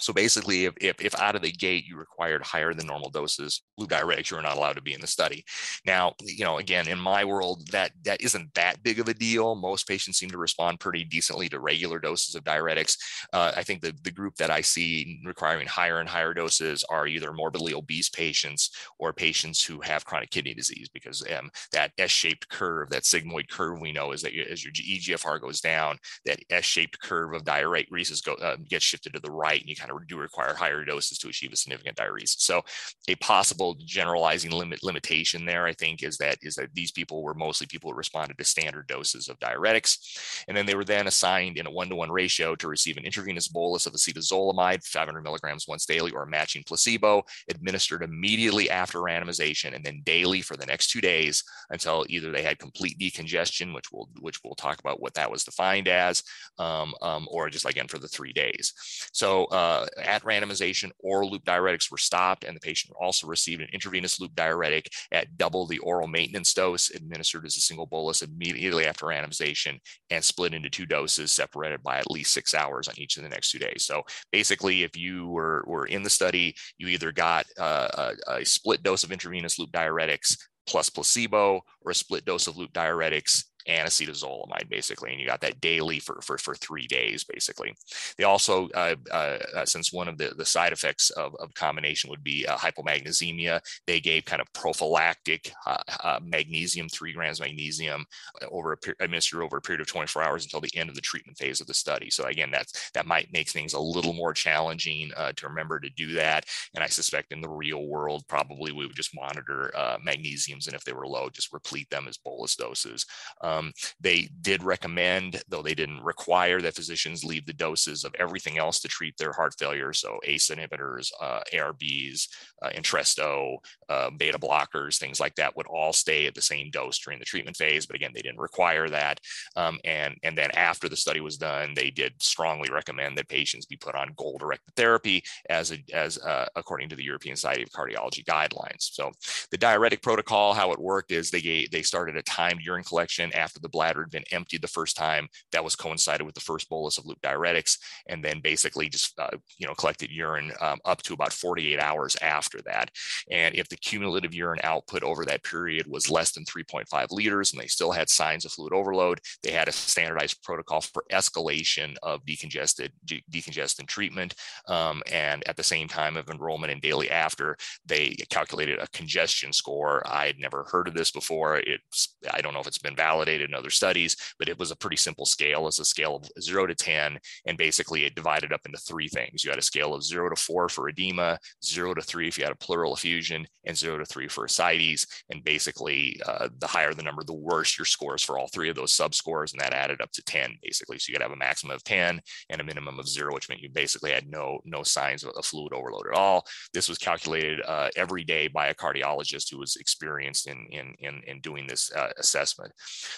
So 0.00 0.12
basically, 0.12 0.66
if, 0.66 0.74
if, 0.80 1.00
if, 1.00 1.20
out 1.20 1.34
of 1.34 1.42
the 1.42 1.50
gate 1.50 1.84
you 1.84 1.96
required 1.96 2.42
higher 2.42 2.72
than 2.72 2.86
normal 2.86 3.10
doses, 3.10 3.62
loop 3.76 3.90
diuretics, 3.90 4.30
you 4.30 4.36
are 4.36 4.42
not 4.42 4.56
allowed 4.56 4.74
to 4.74 4.82
be 4.82 4.94
in 4.94 5.00
the 5.00 5.06
study. 5.06 5.44
Now, 5.84 6.14
you 6.22 6.44
know, 6.44 6.58
again, 6.58 6.86
in 6.88 6.98
my 6.98 7.24
world, 7.24 7.68
that 7.72 7.90
that 8.04 8.20
isn't 8.20 8.54
that 8.54 8.82
big 8.82 9.00
of 9.00 9.08
a 9.08 9.14
deal. 9.14 9.56
Most 9.56 9.88
patients 9.88 10.18
seem 10.18 10.30
to 10.30 10.38
respond 10.38 10.78
pretty 10.78 11.04
decently 11.04 11.48
to 11.48 11.58
regular 11.58 11.98
doses 11.98 12.34
of 12.34 12.44
diuretics. 12.44 12.96
Uh, 13.32 13.52
I 13.56 13.62
think 13.64 13.82
the, 13.82 13.92
the 14.02 14.12
group 14.12 14.36
that 14.36 14.50
I 14.50 14.60
see 14.60 15.20
requiring 15.24 15.66
higher 15.66 15.98
and 15.98 16.08
higher 16.08 16.32
doses 16.32 16.84
are 16.88 17.08
either 17.08 17.32
morbidly 17.32 17.74
obese 17.74 18.08
patients 18.08 18.70
or 18.98 19.12
patients 19.12 19.64
who 19.64 19.80
have 19.80 20.04
chronic 20.04 20.30
kidney 20.30 20.54
disease, 20.54 20.88
because 20.92 21.24
um, 21.36 21.50
that 21.72 21.90
S-shaped 21.98 22.48
curve, 22.50 22.90
that 22.90 23.02
sigmoid 23.02 23.48
curve 23.48 23.80
we 23.80 23.92
know 23.92 24.12
is 24.12 24.22
that 24.22 24.34
as 24.34 24.64
your 24.64 24.72
EGFR 24.72 25.40
goes 25.40 25.60
down, 25.60 25.98
that 26.24 26.38
S-shaped 26.50 27.00
curve 27.00 27.34
of 27.34 27.42
diuresis 27.42 28.24
go, 28.24 28.34
uh, 28.34 28.56
gets 28.68 28.84
shifted 28.84 29.12
to 29.14 29.20
the 29.20 29.30
right, 29.30 29.60
and 29.60 29.68
you 29.68 29.74
kind 29.78 29.90
of 29.90 30.06
do 30.06 30.18
require 30.18 30.54
higher 30.54 30.84
doses 30.84 31.18
to 31.18 31.28
achieve 31.28 31.52
a 31.52 31.56
significant 31.56 31.96
diuresis. 31.96 32.40
So 32.40 32.62
a 33.08 33.14
possible 33.16 33.76
generalizing 33.84 34.50
limit 34.50 34.82
limitation 34.82 35.44
there, 35.44 35.66
I 35.66 35.72
think, 35.72 36.02
is 36.02 36.18
that 36.18 36.38
is 36.42 36.54
that 36.56 36.74
these 36.74 36.92
people 36.92 37.22
were 37.22 37.34
mostly 37.34 37.66
people 37.66 37.90
who 37.90 37.96
responded 37.96 38.38
to 38.38 38.44
standard 38.44 38.86
doses 38.86 39.28
of 39.28 39.38
diuretics. 39.38 40.44
And 40.48 40.56
then 40.56 40.66
they 40.66 40.74
were 40.74 40.84
then 40.84 41.06
assigned 41.06 41.56
in 41.58 41.66
a 41.66 41.70
one-to-one 41.70 42.10
ratio 42.10 42.54
to 42.56 42.68
receive 42.68 42.96
an 42.96 43.04
intravenous 43.04 43.48
bolus 43.48 43.86
of 43.86 43.92
acetazolamide, 43.92 44.84
500 44.84 45.22
milligrams 45.22 45.66
once 45.68 45.86
daily, 45.86 46.12
or 46.12 46.22
a 46.22 46.26
matching 46.26 46.64
placebo, 46.66 47.22
administered 47.50 48.02
immediately 48.02 48.70
after 48.70 48.98
randomization 48.98 49.74
and 49.74 49.84
then 49.84 50.02
daily 50.04 50.42
for 50.42 50.56
the 50.56 50.66
next 50.66 50.90
two 50.90 51.00
days 51.00 51.42
until 51.70 52.04
either 52.08 52.32
they 52.32 52.42
had 52.42 52.58
complete 52.58 52.98
decongestion, 52.98 53.74
which 53.74 53.90
we'll 53.92 54.08
which 54.20 54.40
we'll 54.42 54.54
talk 54.54 54.80
about 54.80 55.00
what 55.00 55.14
that 55.14 55.30
was 55.30 55.44
defined 55.44 55.88
as, 55.88 56.22
um, 56.58 56.94
um, 57.02 57.26
or 57.30 57.50
just 57.50 57.66
again 57.66 57.88
for 57.88 57.98
the 57.98 58.08
three 58.08 58.32
days. 58.32 58.72
So 59.12 59.44
uh, 59.46 59.67
uh, 59.68 59.86
at 60.02 60.22
randomization, 60.22 60.90
oral 61.00 61.30
loop 61.30 61.44
diuretics 61.44 61.90
were 61.90 61.98
stopped, 61.98 62.44
and 62.44 62.56
the 62.56 62.60
patient 62.60 62.94
also 62.98 63.26
received 63.26 63.60
an 63.60 63.68
intravenous 63.70 64.18
loop 64.18 64.34
diuretic 64.34 64.90
at 65.12 65.36
double 65.36 65.66
the 65.66 65.78
oral 65.80 66.08
maintenance 66.08 66.54
dose, 66.54 66.88
administered 66.90 67.44
as 67.44 67.56
a 67.56 67.60
single 67.60 67.84
bolus 67.84 68.22
immediately 68.22 68.86
after 68.86 69.04
randomization, 69.04 69.78
and 70.08 70.24
split 70.24 70.54
into 70.54 70.70
two 70.70 70.86
doses, 70.86 71.32
separated 71.32 71.82
by 71.82 71.98
at 71.98 72.10
least 72.10 72.32
six 72.32 72.54
hours 72.54 72.88
on 72.88 72.98
each 72.98 73.18
of 73.18 73.22
the 73.22 73.28
next 73.28 73.50
two 73.50 73.58
days. 73.58 73.84
So 73.84 74.02
basically, 74.32 74.84
if 74.84 74.96
you 74.96 75.28
were, 75.28 75.62
were 75.66 75.84
in 75.84 76.02
the 76.02 76.08
study, 76.08 76.54
you 76.78 76.88
either 76.88 77.12
got 77.12 77.44
uh, 77.58 78.14
a, 78.26 78.36
a 78.38 78.44
split 78.46 78.82
dose 78.82 79.04
of 79.04 79.12
intravenous 79.12 79.58
loop 79.58 79.70
diuretics 79.70 80.34
plus 80.66 80.88
placebo 80.88 81.62
or 81.82 81.90
a 81.90 81.94
split 81.94 82.24
dose 82.24 82.46
of 82.46 82.56
loop 82.56 82.72
diuretics 82.72 83.44
and 83.68 83.88
acetazolamide 83.88 84.68
basically 84.68 85.12
and 85.12 85.20
you 85.20 85.26
got 85.26 85.40
that 85.40 85.60
daily 85.60 85.98
for 85.98 86.20
for, 86.22 86.38
for 86.38 86.54
three 86.54 86.86
days 86.86 87.22
basically. 87.24 87.74
They 88.16 88.24
also 88.24 88.68
uh, 88.70 88.96
uh, 89.10 89.38
uh, 89.54 89.66
since 89.66 89.92
one 89.92 90.08
of 90.08 90.18
the, 90.18 90.32
the 90.36 90.44
side 90.44 90.72
effects 90.72 91.10
of, 91.10 91.36
of 91.36 91.54
combination 91.54 92.10
would 92.10 92.24
be 92.24 92.46
uh, 92.46 92.56
hypomagnesemia 92.56 93.60
they 93.86 94.00
gave 94.00 94.24
kind 94.24 94.40
of 94.40 94.52
prophylactic 94.52 95.52
uh, 95.66 96.18
magnesium 96.22 96.88
three 96.88 97.12
grams 97.12 97.40
magnesium 97.40 98.04
over 98.50 98.72
a 98.72 98.76
administered 99.00 99.42
over 99.42 99.58
a 99.58 99.60
period 99.60 99.80
of 99.80 99.86
24 99.86 100.22
hours 100.22 100.44
until 100.44 100.60
the 100.60 100.70
end 100.74 100.88
of 100.88 100.94
the 100.94 101.00
treatment 101.00 101.36
phase 101.36 101.60
of 101.60 101.66
the 101.66 101.74
study. 101.74 102.10
So 102.10 102.24
again 102.24 102.50
that's 102.50 102.90
that 102.92 103.06
might 103.06 103.32
make 103.32 103.50
things 103.50 103.74
a 103.74 103.80
little 103.80 104.14
more 104.14 104.32
challenging 104.32 105.10
to 105.36 105.48
remember 105.48 105.78
to 105.80 105.90
do 105.90 106.14
that. 106.14 106.46
And 106.74 106.82
i 106.82 106.86
suspect 106.86 107.32
in 107.32 107.40
the 107.40 107.48
real 107.48 107.86
world 107.86 108.24
probably 108.28 108.72
we 108.72 108.86
would 108.86 108.96
just 108.96 109.14
monitor 109.14 109.70
magnesiums 110.06 110.66
and 110.66 110.74
if 110.74 110.84
they 110.84 110.92
were 110.92 111.06
low 111.06 111.28
just 111.28 111.52
replete 111.52 111.90
them 111.90 112.06
as 112.08 112.16
bolus 112.16 112.56
doses. 112.56 113.04
Um, 113.42 113.57
um, 113.58 113.72
they 114.00 114.28
did 114.40 114.62
recommend, 114.62 115.42
though 115.48 115.62
they 115.62 115.74
didn't 115.74 116.02
require, 116.02 116.60
that 116.60 116.74
physicians 116.74 117.24
leave 117.24 117.46
the 117.46 117.52
doses 117.52 118.04
of 118.04 118.14
everything 118.18 118.58
else 118.58 118.80
to 118.80 118.88
treat 118.88 119.16
their 119.16 119.32
heart 119.32 119.54
failure. 119.58 119.92
So 119.92 120.18
ACE 120.24 120.48
inhibitors, 120.50 121.10
uh, 121.20 121.40
ARBs, 121.52 122.28
uh, 122.62 122.70
Entresto, 122.70 123.56
uh, 123.88 124.10
beta 124.10 124.38
blockers, 124.38 124.98
things 124.98 125.20
like 125.20 125.34
that 125.36 125.56
would 125.56 125.66
all 125.66 125.92
stay 125.92 126.26
at 126.26 126.34
the 126.34 126.42
same 126.42 126.70
dose 126.70 126.98
during 126.98 127.18
the 127.18 127.24
treatment 127.24 127.56
phase. 127.56 127.86
But 127.86 127.96
again, 127.96 128.12
they 128.14 128.22
didn't 128.22 128.40
require 128.40 128.88
that. 128.88 129.20
Um, 129.56 129.78
and, 129.84 130.16
and 130.22 130.36
then 130.36 130.50
after 130.52 130.88
the 130.88 130.96
study 130.96 131.20
was 131.20 131.36
done, 131.36 131.74
they 131.74 131.90
did 131.90 132.14
strongly 132.20 132.70
recommend 132.70 133.16
that 133.18 133.28
patients 133.28 133.66
be 133.66 133.76
put 133.76 133.94
on 133.94 134.14
goal-directed 134.16 134.74
therapy 134.76 135.22
as, 135.50 135.72
a, 135.72 135.78
as 135.92 136.18
uh, 136.18 136.46
according 136.56 136.88
to 136.90 136.96
the 136.96 137.04
European 137.04 137.36
Society 137.36 137.62
of 137.62 137.70
Cardiology 137.70 138.24
guidelines. 138.24 138.92
So 138.92 139.10
the 139.50 139.58
diuretic 139.58 140.02
protocol, 140.02 140.54
how 140.54 140.72
it 140.72 140.78
worked 140.78 141.12
is 141.12 141.30
they, 141.30 141.40
gave, 141.40 141.70
they 141.70 141.82
started 141.82 142.16
a 142.16 142.22
timed 142.22 142.60
urine 142.60 142.84
collection 142.84 143.32
after 143.34 143.47
the 143.54 143.68
bladder 143.68 144.02
had 144.02 144.10
been 144.10 144.24
emptied 144.30 144.62
the 144.62 144.68
first 144.68 144.96
time. 144.96 145.28
That 145.52 145.64
was 145.64 145.76
coincided 145.76 146.24
with 146.24 146.34
the 146.34 146.40
first 146.40 146.68
bolus 146.68 146.98
of 146.98 147.06
loop 147.06 147.20
diuretics, 147.22 147.78
and 148.08 148.24
then 148.24 148.40
basically 148.40 148.88
just 148.88 149.18
uh, 149.18 149.30
you 149.58 149.66
know 149.66 149.74
collected 149.74 150.10
urine 150.10 150.52
um, 150.60 150.78
up 150.84 151.02
to 151.02 151.14
about 151.14 151.32
48 151.32 151.80
hours 151.80 152.16
after 152.20 152.60
that. 152.62 152.90
And 153.30 153.54
if 153.54 153.68
the 153.68 153.76
cumulative 153.76 154.34
urine 154.34 154.60
output 154.62 155.02
over 155.02 155.24
that 155.24 155.44
period 155.44 155.86
was 155.86 156.10
less 156.10 156.32
than 156.32 156.44
3.5 156.44 157.10
liters, 157.10 157.52
and 157.52 157.60
they 157.60 157.66
still 157.66 157.92
had 157.92 158.08
signs 158.08 158.44
of 158.44 158.52
fluid 158.52 158.72
overload, 158.72 159.20
they 159.42 159.52
had 159.52 159.68
a 159.68 159.72
standardized 159.72 160.42
protocol 160.42 160.80
for 160.80 161.04
escalation 161.12 161.96
of 162.02 162.24
decongested 162.24 162.90
de- 163.04 163.24
decongestant 163.30 163.86
treatment. 163.86 164.34
Um, 164.66 165.02
and 165.10 165.46
at 165.48 165.56
the 165.56 165.62
same 165.62 165.88
time 165.88 166.16
of 166.16 166.28
enrollment 166.28 166.72
and 166.72 166.80
daily 166.80 167.10
after, 167.10 167.56
they 167.86 168.16
calculated 168.30 168.78
a 168.78 168.88
congestion 168.88 169.52
score. 169.52 170.02
I 170.06 170.26
had 170.26 170.38
never 170.38 170.64
heard 170.70 170.88
of 170.88 170.94
this 170.94 171.10
before. 171.10 171.58
It's 171.58 172.16
I 172.30 172.40
don't 172.40 172.54
know 172.54 172.60
if 172.60 172.66
it's 172.66 172.78
been 172.78 172.96
validated 172.96 173.27
validated 173.28 173.50
in 173.50 173.54
other 173.54 173.70
studies, 173.70 174.16
but 174.38 174.48
it 174.48 174.58
was 174.58 174.70
a 174.70 174.76
pretty 174.76 174.96
simple 174.96 175.26
scale. 175.26 175.66
It's 175.66 175.78
a 175.78 175.84
scale 175.84 176.16
of 176.16 176.42
zero 176.42 176.66
to 176.66 176.74
10. 176.74 177.18
And 177.46 177.58
basically 177.58 178.04
it 178.04 178.14
divided 178.14 178.52
up 178.52 178.60
into 178.64 178.78
three 178.78 179.08
things. 179.08 179.44
You 179.44 179.50
had 179.50 179.58
a 179.58 179.62
scale 179.62 179.94
of 179.94 180.02
zero 180.02 180.30
to 180.30 180.36
four 180.36 180.68
for 180.68 180.88
edema, 180.88 181.38
zero 181.64 181.94
to 181.94 182.02
three 182.02 182.28
if 182.28 182.38
you 182.38 182.44
had 182.44 182.52
a 182.52 182.56
pleural 182.56 182.94
effusion, 182.94 183.46
and 183.64 183.76
zero 183.76 183.98
to 183.98 184.06
three 184.06 184.28
for 184.28 184.44
ascites. 184.46 185.06
And 185.30 185.44
basically 185.44 186.20
uh, 186.26 186.48
the 186.58 186.66
higher 186.66 186.94
the 186.94 187.02
number, 187.02 187.22
the 187.22 187.34
worse 187.34 187.78
your 187.78 187.84
scores 187.84 188.22
for 188.22 188.38
all 188.38 188.48
three 188.48 188.70
of 188.70 188.76
those 188.76 188.96
subscores. 188.96 189.52
And 189.52 189.60
that 189.60 189.74
added 189.74 190.00
up 190.00 190.12
to 190.12 190.22
10 190.22 190.58
basically. 190.62 190.98
So 190.98 191.10
you 191.10 191.14
could 191.14 191.22
have 191.22 191.32
a 191.32 191.36
maximum 191.36 191.74
of 191.74 191.84
10 191.84 192.20
and 192.50 192.60
a 192.60 192.64
minimum 192.64 192.98
of 192.98 193.08
zero, 193.08 193.34
which 193.34 193.48
meant 193.48 193.60
you 193.60 193.68
basically 193.68 194.12
had 194.12 194.30
no, 194.30 194.60
no 194.64 194.82
signs 194.82 195.24
of, 195.24 195.32
a 195.36 195.42
fluid 195.42 195.72
overload 195.72 196.06
at 196.10 196.18
all. 196.18 196.44
This 196.72 196.88
was 196.88 196.98
calculated 196.98 197.60
uh, 197.66 197.88
every 197.96 198.24
day 198.24 198.48
by 198.48 198.68
a 198.68 198.74
cardiologist 198.74 199.50
who 199.50 199.58
was 199.58 199.76
experienced 199.76 200.48
in, 200.48 200.66
in, 200.70 200.94
in, 201.00 201.22
in 201.26 201.40
doing 201.40 201.66
this 201.66 201.92
uh, 201.92 202.08
assessment. 202.18 202.72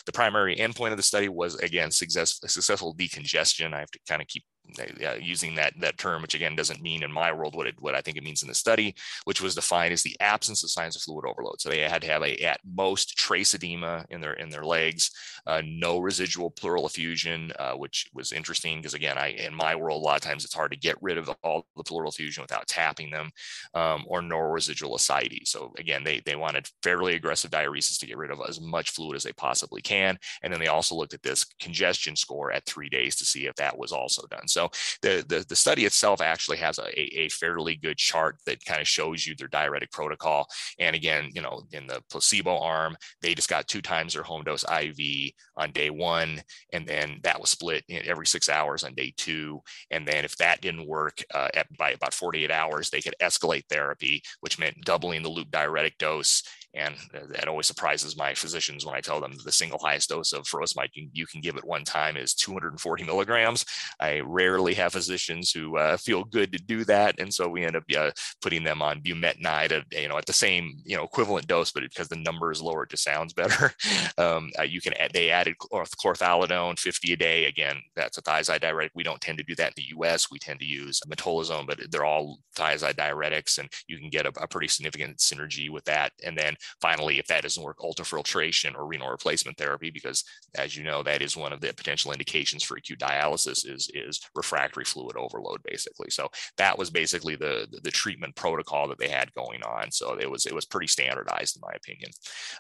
The 0.07 0.13
primary 0.13 0.57
endpoint 0.57 0.91
of 0.93 0.97
the 0.97 1.03
study 1.03 1.29
was 1.29 1.57
again 1.57 1.91
success, 1.91 2.41
successful 2.47 2.95
decongestion. 2.95 3.75
I 3.75 3.81
have 3.81 3.91
to 3.91 3.99
kind 4.09 4.23
of 4.23 4.29
keep 4.29 4.45
uh, 4.79 5.15
using 5.21 5.55
that 5.57 5.75
that 5.81 5.99
term, 5.99 6.23
which 6.23 6.35
again 6.35 6.57
doesn't 6.57 6.83
mean 6.83 7.03
in 7.03 7.13
my 7.13 7.33
world 7.33 7.55
what 7.55 7.67
it 7.67 7.75
what 7.81 7.95
I 7.95 8.01
think 8.01 8.17
it 8.17 8.25
means 8.25 8.43
in 8.43 8.49
the 8.49 8.55
study, 8.55 8.95
which 9.25 9.41
was 9.41 9.55
defined 9.55 9.93
as 9.93 10.03
the 10.03 10.17
absence 10.21 10.63
of 10.63 10.71
signs 10.71 10.97
of 10.97 11.03
fluid 11.03 11.25
overload. 11.27 11.61
So 11.61 11.69
they 11.69 11.81
had 11.81 12.03
to 12.03 12.09
have 12.09 12.23
a 12.23 12.37
at 12.45 12.61
most 12.65 13.17
trace 13.17 13.55
edema 13.55 14.05
in 14.11 14.21
their 14.21 14.35
in 14.35 14.51
their 14.51 14.65
legs, 14.65 15.11
uh, 15.47 15.63
no 15.65 15.99
residual 15.99 16.51
pleural 16.51 16.87
effusion, 16.87 17.53
uh, 17.59 17.73
which 17.73 18.09
was 18.13 18.33
interesting 18.33 18.79
because 18.79 18.95
again, 18.95 19.19
I 19.19 19.29
in 19.29 19.55
my 19.55 19.75
world 19.75 20.03
a 20.03 20.05
lot 20.05 20.17
of 20.17 20.23
times 20.23 20.45
it's 20.45 20.55
hard 20.55 20.73
to 20.73 20.79
get 20.79 20.97
rid 21.01 21.19
of 21.19 21.31
all 21.43 21.67
the 21.77 21.85
pleural 21.85 22.11
effusion 22.11 22.43
without 22.43 22.67
tapping 22.67 23.11
them, 23.11 23.31
um, 23.75 24.05
or 24.07 24.23
no 24.23 24.39
residual 24.39 24.95
ascites. 24.95 25.51
So 25.51 25.73
again, 25.79 26.05
they 26.05 26.21
they 26.21 26.37
wanted 26.37 26.69
fairly 26.83 27.15
aggressive 27.15 27.51
diuresis 27.51 27.99
to 28.01 28.07
get 28.07 28.19
rid 28.19 28.31
of 28.31 28.41
as 28.49 28.61
much 28.61 28.91
fluid 28.91 29.17
as 29.17 29.23
they 29.23 29.33
possibly 29.33 29.83
can, 29.83 30.19
and 30.43 30.53
then 30.53 30.61
they 30.61 30.69
also 30.69 30.95
looked 30.95 31.15
at 31.15 31.23
this 31.23 31.45
congestion 31.61 32.17
score 32.17 32.53
at 32.53 32.67
three 32.67 32.89
days 32.89 33.17
to 33.17 33.25
see 33.25 33.47
if 33.47 33.55
that 33.57 33.77
was 33.77 33.93
also 33.93 34.27
done. 34.31 34.49
So 34.49 34.60
so 34.61 34.71
the, 35.03 35.25
the, 35.27 35.45
the 35.49 35.57
study 35.57 35.85
itself 35.85 36.21
actually 36.21 36.59
has 36.59 36.79
a, 36.79 37.21
a 37.21 37.29
fairly 37.31 37.77
good 37.77 37.97
chart 37.97 38.37
that 38.47 38.65
kind 38.65 38.81
of 38.81 38.89
shows 38.89 39.27
you 39.27 39.35
their 39.35 39.49
diuretic 39.49 39.91
protocol. 39.91 40.47
And 40.79 40.95
again, 40.95 41.31
you 41.35 41.43
know, 41.43 41.63
in 41.73 41.87
the 41.87 42.03
placebo 42.11 42.59
arm, 42.59 42.97
they 43.23 43.35
just 43.35 43.49
got 43.49 43.69
two 43.69 43.81
times 43.81 44.15
their 44.15 44.23
home 44.23 44.45
dose 44.45 44.65
IV 44.65 45.33
on 45.57 45.73
day 45.73 45.91
one, 45.91 46.43
and 46.73 46.87
then 46.87 47.21
that 47.23 47.41
was 47.41 47.51
split 47.51 47.85
every 47.91 48.27
six 48.27 48.49
hours 48.49 48.85
on 48.85 48.95
day 48.95 49.13
two. 49.17 49.61
And 49.91 50.07
then 50.07 50.25
if 50.25 50.37
that 50.37 50.61
didn't 50.61 50.87
work 50.87 51.23
uh, 51.35 51.49
at, 51.55 51.75
by 51.77 51.93
about 51.93 52.15
48 52.15 52.51
hours, 52.51 52.91
they 52.91 53.01
could 53.01 53.15
escalate 53.23 53.65
therapy, 53.69 54.23
which 54.41 54.59
meant 54.59 54.85
doubling 54.85 55.23
the 55.23 55.29
loop 55.29 55.51
diuretic 55.51 55.97
dose 55.99 56.43
and 56.75 56.95
that 57.13 57.49
always 57.49 57.67
surprises 57.67 58.17
my 58.17 58.35
physicians 58.35 58.87
when 58.87 58.95
I 58.95 59.01
tell 59.01 59.21
them 59.21 59.35
the 59.45 59.53
single 59.53 59.79
highest 59.79 60.11
dose 60.11 60.33
of 60.33 60.45
furosemide 60.45 60.91
you, 60.95 61.09
you 61.13 61.27
can 61.27 61.41
give 61.41 61.57
at 61.57 61.67
one 61.67 61.85
time 61.85 62.17
is 62.17 62.35
240 62.35 63.05
milligrams. 63.05 63.65
I 63.99 64.21
rarely 64.21 64.75
have 64.75 64.93
physicians 64.93 65.51
who 65.51 65.77
uh, 65.77 65.97
feel 65.97 66.25
good 66.25 66.53
to 66.53 66.59
do 66.59 66.85
that, 66.85 67.19
and 67.19 67.33
so 67.33 67.49
we 67.49 67.65
end 67.65 67.77
up 67.77 67.85
uh, 67.97 68.11
putting 68.41 68.63
them 68.63 68.83
on 68.83 69.01
bumetanide, 69.01 69.73
at, 69.73 69.85
you 69.93 70.09
know, 70.09 70.19
at 70.19 70.27
the 70.27 70.33
same 70.33 70.79
you 70.85 70.97
know 70.97 71.05
equivalent 71.05 71.47
dose, 71.47 71.73
but 71.73 71.83
because 71.83 72.09
the 72.09 72.17
number 72.17 72.53
is 72.53 72.63
lower, 72.63 72.85
it 72.85 72.91
just 72.91 73.05
sounds 73.05 73.33
better. 73.33 73.73
um, 74.19 74.51
uh, 74.59 74.63
you 74.63 74.81
can 74.81 74.93
add, 74.95 75.13
they 75.13 75.31
added 75.31 75.57
chlorthalidone 75.59 76.79
50 76.79 77.13
a 77.13 77.17
day. 77.17 77.45
Again, 77.47 77.77
that's 77.97 78.19
a 78.19 78.23
thiazide 78.23 78.61
diuretic. 78.61 78.93
We 78.95 79.03
don't 79.03 79.21
tend 79.21 79.39
to 79.39 79.45
do 79.45 79.55
that 79.57 79.69
in 79.69 79.75
the 79.77 79.89
U.S. 79.97 80.31
We 80.31 80.39
tend 80.39 80.61
to 80.61 80.67
use 80.67 81.01
metolazone, 81.09 81.67
but 81.67 81.81
they're 81.91 82.05
all 82.05 82.39
thiazide 82.57 82.95
diuretics, 82.95 83.59
and 83.59 83.69
you 83.89 83.99
can 83.99 84.09
get 84.09 84.27
a, 84.27 84.33
a 84.41 84.47
pretty 84.47 84.69
significant 84.69 85.19
synergy 85.19 85.71
with 85.71 85.85
that. 85.87 86.13
And 86.25 86.37
then 86.37 86.55
finally, 86.81 87.19
if 87.19 87.27
that 87.27 87.43
doesn't 87.43 87.63
work, 87.63 87.79
ultrafiltration 87.79 88.77
or 88.77 88.87
renal 88.87 89.11
replacement 89.11 89.57
therapy, 89.57 89.91
because 89.91 90.25
as 90.57 90.77
you 90.77 90.85
know, 90.85 91.03
that 91.03 91.23
is 91.23 91.37
one 91.37 91.53
of 91.53 91.61
the 91.61 91.73
potential 91.73 92.13
indications 92.13 92.63
for 92.63 92.77
acute 92.77 92.99
dialysis 92.99 93.69
is, 93.69 93.91
is 93.95 94.21
refractory 94.35 94.85
fluid 94.85 95.17
overload, 95.17 95.63
basically. 95.63 96.11
So 96.11 96.29
that 96.57 96.79
was 96.79 96.91
basically 96.91 97.37
the, 97.37 97.67
the 97.83 97.91
treatment 97.91 98.35
protocol 98.37 98.89
that 98.89 98.99
they 98.99 99.09
had 99.09 99.33
going 99.33 99.63
on. 99.63 99.91
So 99.91 100.19
it 100.19 100.31
was 100.31 100.47
it 100.47 100.55
was 100.55 100.65
pretty 100.65 100.87
standardized 100.87 101.57
in 101.57 101.63
my 101.63 101.75
opinion. 101.75 102.11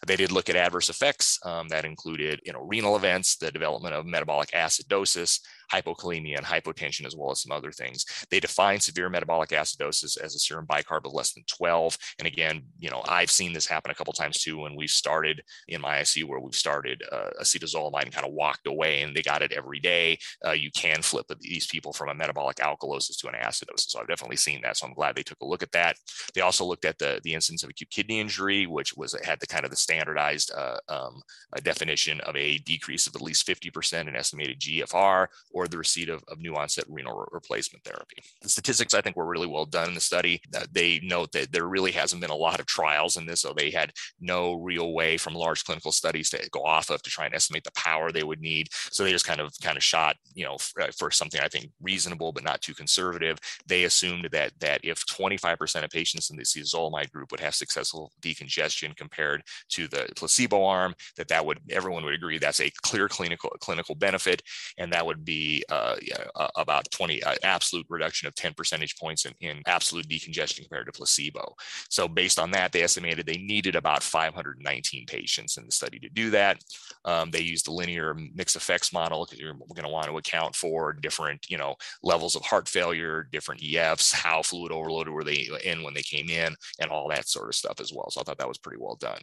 They 0.06 0.16
did 0.16 0.32
look 0.32 0.48
at 0.48 0.56
adverse 0.56 0.88
effects 0.88 1.38
um, 1.44 1.68
that 1.68 1.84
included 1.84 2.40
you 2.44 2.52
know 2.52 2.62
renal 2.62 2.96
events, 2.96 3.36
the 3.36 3.50
development 3.50 3.94
of 3.94 4.06
metabolic 4.06 4.50
acidosis, 4.50 5.40
hypokalemia 5.72 6.36
and 6.36 6.46
hypotension, 6.46 7.06
as 7.06 7.16
well 7.16 7.30
as 7.30 7.42
some 7.42 7.52
other 7.52 7.72
things. 7.72 8.04
They 8.30 8.40
define 8.40 8.80
severe 8.80 9.08
metabolic 9.08 9.50
acidosis 9.50 10.20
as 10.20 10.34
a 10.34 10.38
serum 10.38 10.66
bicarb 10.66 11.06
of 11.06 11.12
less 11.12 11.32
than 11.32 11.44
12. 11.48 11.96
And 12.18 12.26
again, 12.26 12.62
you 12.78 12.90
know, 12.90 13.02
I've 13.06 13.30
seen 13.30 13.52
this 13.52 13.66
happen 13.66 13.90
a 13.90 13.94
couple 13.94 14.12
times 14.12 14.38
too 14.38 14.58
when 14.58 14.76
we've 14.76 14.90
started 14.90 15.42
in 15.68 15.80
my 15.80 15.98
ICU 15.98 16.24
where 16.24 16.40
we've 16.40 16.54
started 16.54 17.02
uh, 17.10 17.30
acetazolamide 17.40 18.04
and 18.04 18.12
kind 18.12 18.26
of 18.26 18.32
walked 18.32 18.66
away 18.66 19.02
and 19.02 19.14
they 19.14 19.22
got 19.22 19.42
it 19.42 19.52
every 19.52 19.80
day. 19.80 20.18
Uh, 20.46 20.52
you 20.52 20.70
can 20.72 21.02
flip 21.02 21.26
these 21.40 21.66
people 21.66 21.92
from 21.92 22.08
a 22.08 22.14
metabolic 22.14 22.56
alkalosis 22.56 23.18
to 23.18 23.28
an 23.28 23.34
acidosis. 23.34 23.90
So 23.90 24.00
I've 24.00 24.08
definitely 24.08 24.36
seen 24.36 24.60
that. 24.62 24.76
So 24.76 24.86
I'm 24.86 24.94
glad 24.94 25.14
they 25.14 25.22
took 25.22 25.40
a 25.40 25.46
look 25.46 25.62
at 25.62 25.72
that. 25.72 25.96
They 26.34 26.40
also 26.40 26.64
looked 26.64 26.84
at 26.84 26.98
the, 26.98 27.20
the 27.24 27.34
incidence 27.34 27.62
of 27.62 27.70
acute 27.70 27.90
kidney 27.90 28.20
injury, 28.20 28.66
which 28.66 28.96
was 28.96 29.14
had 29.24 29.40
the 29.40 29.46
kind 29.46 29.64
of 29.64 29.70
the 29.70 29.76
standardized 29.76 30.52
uh, 30.56 30.78
um, 30.88 31.22
definition 31.62 32.20
of 32.22 32.36
a 32.36 32.58
decrease 32.58 33.06
of 33.06 33.14
at 33.14 33.22
least 33.22 33.46
50% 33.46 34.08
in 34.08 34.16
estimated 34.16 34.60
GFR 34.60 35.26
or 35.52 35.59
or 35.60 35.68
the 35.68 35.76
receipt 35.76 36.08
of, 36.08 36.24
of 36.28 36.38
new 36.38 36.56
onset 36.56 36.86
renal 36.88 37.14
re- 37.14 37.26
replacement 37.32 37.84
therapy. 37.84 38.16
The 38.40 38.48
statistics, 38.48 38.94
I 38.94 39.02
think, 39.02 39.14
were 39.14 39.26
really 39.26 39.46
well 39.46 39.66
done 39.66 39.88
in 39.88 39.94
the 39.94 40.00
study. 40.00 40.40
Uh, 40.56 40.64
they 40.72 41.00
note 41.02 41.32
that 41.32 41.52
there 41.52 41.68
really 41.68 41.92
hasn't 41.92 42.22
been 42.22 42.30
a 42.30 42.34
lot 42.34 42.60
of 42.60 42.66
trials 42.66 43.18
in 43.18 43.26
this, 43.26 43.42
so 43.42 43.52
they 43.52 43.70
had 43.70 43.92
no 44.20 44.54
real 44.54 44.94
way 44.94 45.18
from 45.18 45.34
large 45.34 45.64
clinical 45.64 45.92
studies 45.92 46.30
to 46.30 46.48
go 46.50 46.64
off 46.64 46.88
of 46.88 47.02
to 47.02 47.10
try 47.10 47.26
and 47.26 47.34
estimate 47.34 47.64
the 47.64 47.72
power 47.72 48.10
they 48.10 48.22
would 48.22 48.40
need. 48.40 48.68
So 48.72 49.04
they 49.04 49.12
just 49.12 49.26
kind 49.26 49.40
of 49.40 49.52
kind 49.62 49.76
of 49.76 49.84
shot, 49.84 50.16
you 50.34 50.44
know, 50.44 50.56
for, 50.56 50.82
uh, 50.82 50.90
for 50.98 51.10
something 51.10 51.40
I 51.42 51.48
think 51.48 51.70
reasonable 51.82 52.32
but 52.32 52.44
not 52.44 52.62
too 52.62 52.74
conservative. 52.74 53.36
They 53.66 53.84
assumed 53.84 54.28
that 54.32 54.52
that 54.60 54.80
if 54.82 55.04
25% 55.06 55.84
of 55.84 55.90
patients 55.90 56.30
in 56.30 56.36
the 56.36 56.42
acetazolamide 56.42 57.12
group 57.12 57.30
would 57.32 57.40
have 57.40 57.54
successful 57.54 58.12
decongestion 58.22 58.96
compared 58.96 59.42
to 59.70 59.88
the 59.88 60.08
placebo 60.16 60.64
arm, 60.64 60.94
that 61.16 61.28
that 61.28 61.44
would 61.44 61.58
everyone 61.68 62.04
would 62.04 62.14
agree 62.14 62.38
that's 62.38 62.60
a 62.60 62.72
clear 62.82 63.08
clinical 63.08 63.50
clinical 63.60 63.94
benefit, 63.94 64.42
and 64.78 64.90
that 64.92 65.04
would 65.04 65.22
be 65.22 65.49
uh, 65.68 65.96
yeah, 66.02 66.24
uh, 66.34 66.48
about 66.56 66.90
20 66.90 67.22
uh, 67.22 67.34
absolute 67.42 67.86
reduction 67.88 68.28
of 68.28 68.34
10 68.34 68.54
percentage 68.54 68.96
points 68.96 69.24
in, 69.24 69.32
in 69.40 69.62
absolute 69.66 70.08
decongestion 70.08 70.62
compared 70.62 70.86
to 70.86 70.92
placebo. 70.92 71.54
So 71.88 72.08
based 72.08 72.38
on 72.38 72.50
that, 72.52 72.72
they 72.72 72.82
estimated 72.82 73.26
they 73.26 73.38
needed 73.38 73.76
about 73.76 74.02
519 74.02 75.06
patients 75.06 75.56
in 75.56 75.66
the 75.66 75.72
study 75.72 75.98
to 75.98 76.08
do 76.08 76.30
that. 76.30 76.62
Um, 77.04 77.30
they 77.30 77.40
used 77.40 77.66
the 77.66 77.72
linear 77.72 78.14
mixed 78.34 78.56
effects 78.56 78.92
model 78.92 79.24
because 79.24 79.40
you're 79.40 79.54
going 79.54 79.84
to 79.84 79.88
want 79.88 80.06
to 80.06 80.18
account 80.18 80.54
for 80.54 80.92
different, 80.92 81.46
you 81.48 81.58
know, 81.58 81.76
levels 82.02 82.36
of 82.36 82.42
heart 82.42 82.68
failure, 82.68 83.28
different 83.32 83.60
EFs, 83.60 84.12
how 84.12 84.42
fluid 84.42 84.72
overloaded 84.72 85.12
were 85.12 85.24
they 85.24 85.48
in 85.64 85.82
when 85.82 85.94
they 85.94 86.02
came 86.02 86.28
in, 86.28 86.54
and 86.80 86.90
all 86.90 87.08
that 87.08 87.28
sort 87.28 87.48
of 87.48 87.54
stuff 87.54 87.80
as 87.80 87.92
well. 87.92 88.10
So 88.10 88.20
I 88.20 88.24
thought 88.24 88.38
that 88.38 88.48
was 88.48 88.58
pretty 88.58 88.80
well 88.80 88.96
done. 88.96 89.20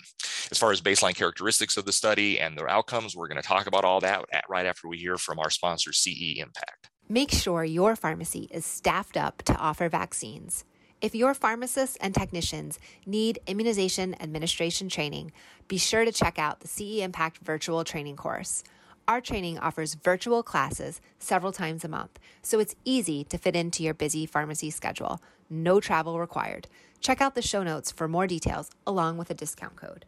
As 0.51 0.57
far 0.57 0.71
as 0.71 0.81
baseline 0.81 1.15
characteristics 1.15 1.77
of 1.77 1.85
the 1.85 1.91
study 1.91 2.39
and 2.39 2.57
their 2.57 2.69
outcomes, 2.69 3.15
we're 3.15 3.27
going 3.27 3.41
to 3.41 3.47
talk 3.47 3.67
about 3.67 3.85
all 3.85 3.99
that 4.01 4.25
right 4.49 4.65
after 4.65 4.87
we 4.87 4.97
hear 4.97 5.17
from 5.17 5.39
our 5.39 5.49
sponsor, 5.49 5.93
CE 5.93 6.16
Impact. 6.17 6.89
Make 7.09 7.31
sure 7.31 7.63
your 7.63 7.95
pharmacy 7.95 8.47
is 8.51 8.65
staffed 8.65 9.17
up 9.17 9.43
to 9.43 9.55
offer 9.55 9.87
vaccines. 9.87 10.65
If 10.99 11.13
your 11.13 11.33
pharmacists 11.33 11.95
and 12.01 12.13
technicians 12.13 12.79
need 13.05 13.39
immunization 13.45 14.15
administration 14.19 14.89
training, 14.89 15.31
be 15.67 15.77
sure 15.77 16.05
to 16.05 16.11
check 16.11 16.39
out 16.39 16.59
the 16.59 16.67
CE 16.67 17.01
Impact 17.01 17.37
virtual 17.37 17.83
training 17.83 18.15
course. 18.15 18.63
Our 19.07 19.21
training 19.21 19.57
offers 19.59 19.93
virtual 19.93 20.43
classes 20.43 20.99
several 21.19 21.53
times 21.53 21.85
a 21.85 21.87
month, 21.87 22.19
so 22.41 22.59
it's 22.59 22.75
easy 22.83 23.23
to 23.25 23.37
fit 23.37 23.55
into 23.55 23.83
your 23.83 23.93
busy 23.93 24.25
pharmacy 24.25 24.69
schedule. 24.69 25.21
No 25.49 25.79
travel 25.79 26.19
required. 26.19 26.67
Check 26.99 27.21
out 27.21 27.35
the 27.35 27.41
show 27.41 27.63
notes 27.63 27.91
for 27.91 28.07
more 28.07 28.27
details 28.27 28.69
along 28.85 29.17
with 29.17 29.29
a 29.29 29.35
discount 29.35 29.75
code. 29.77 30.05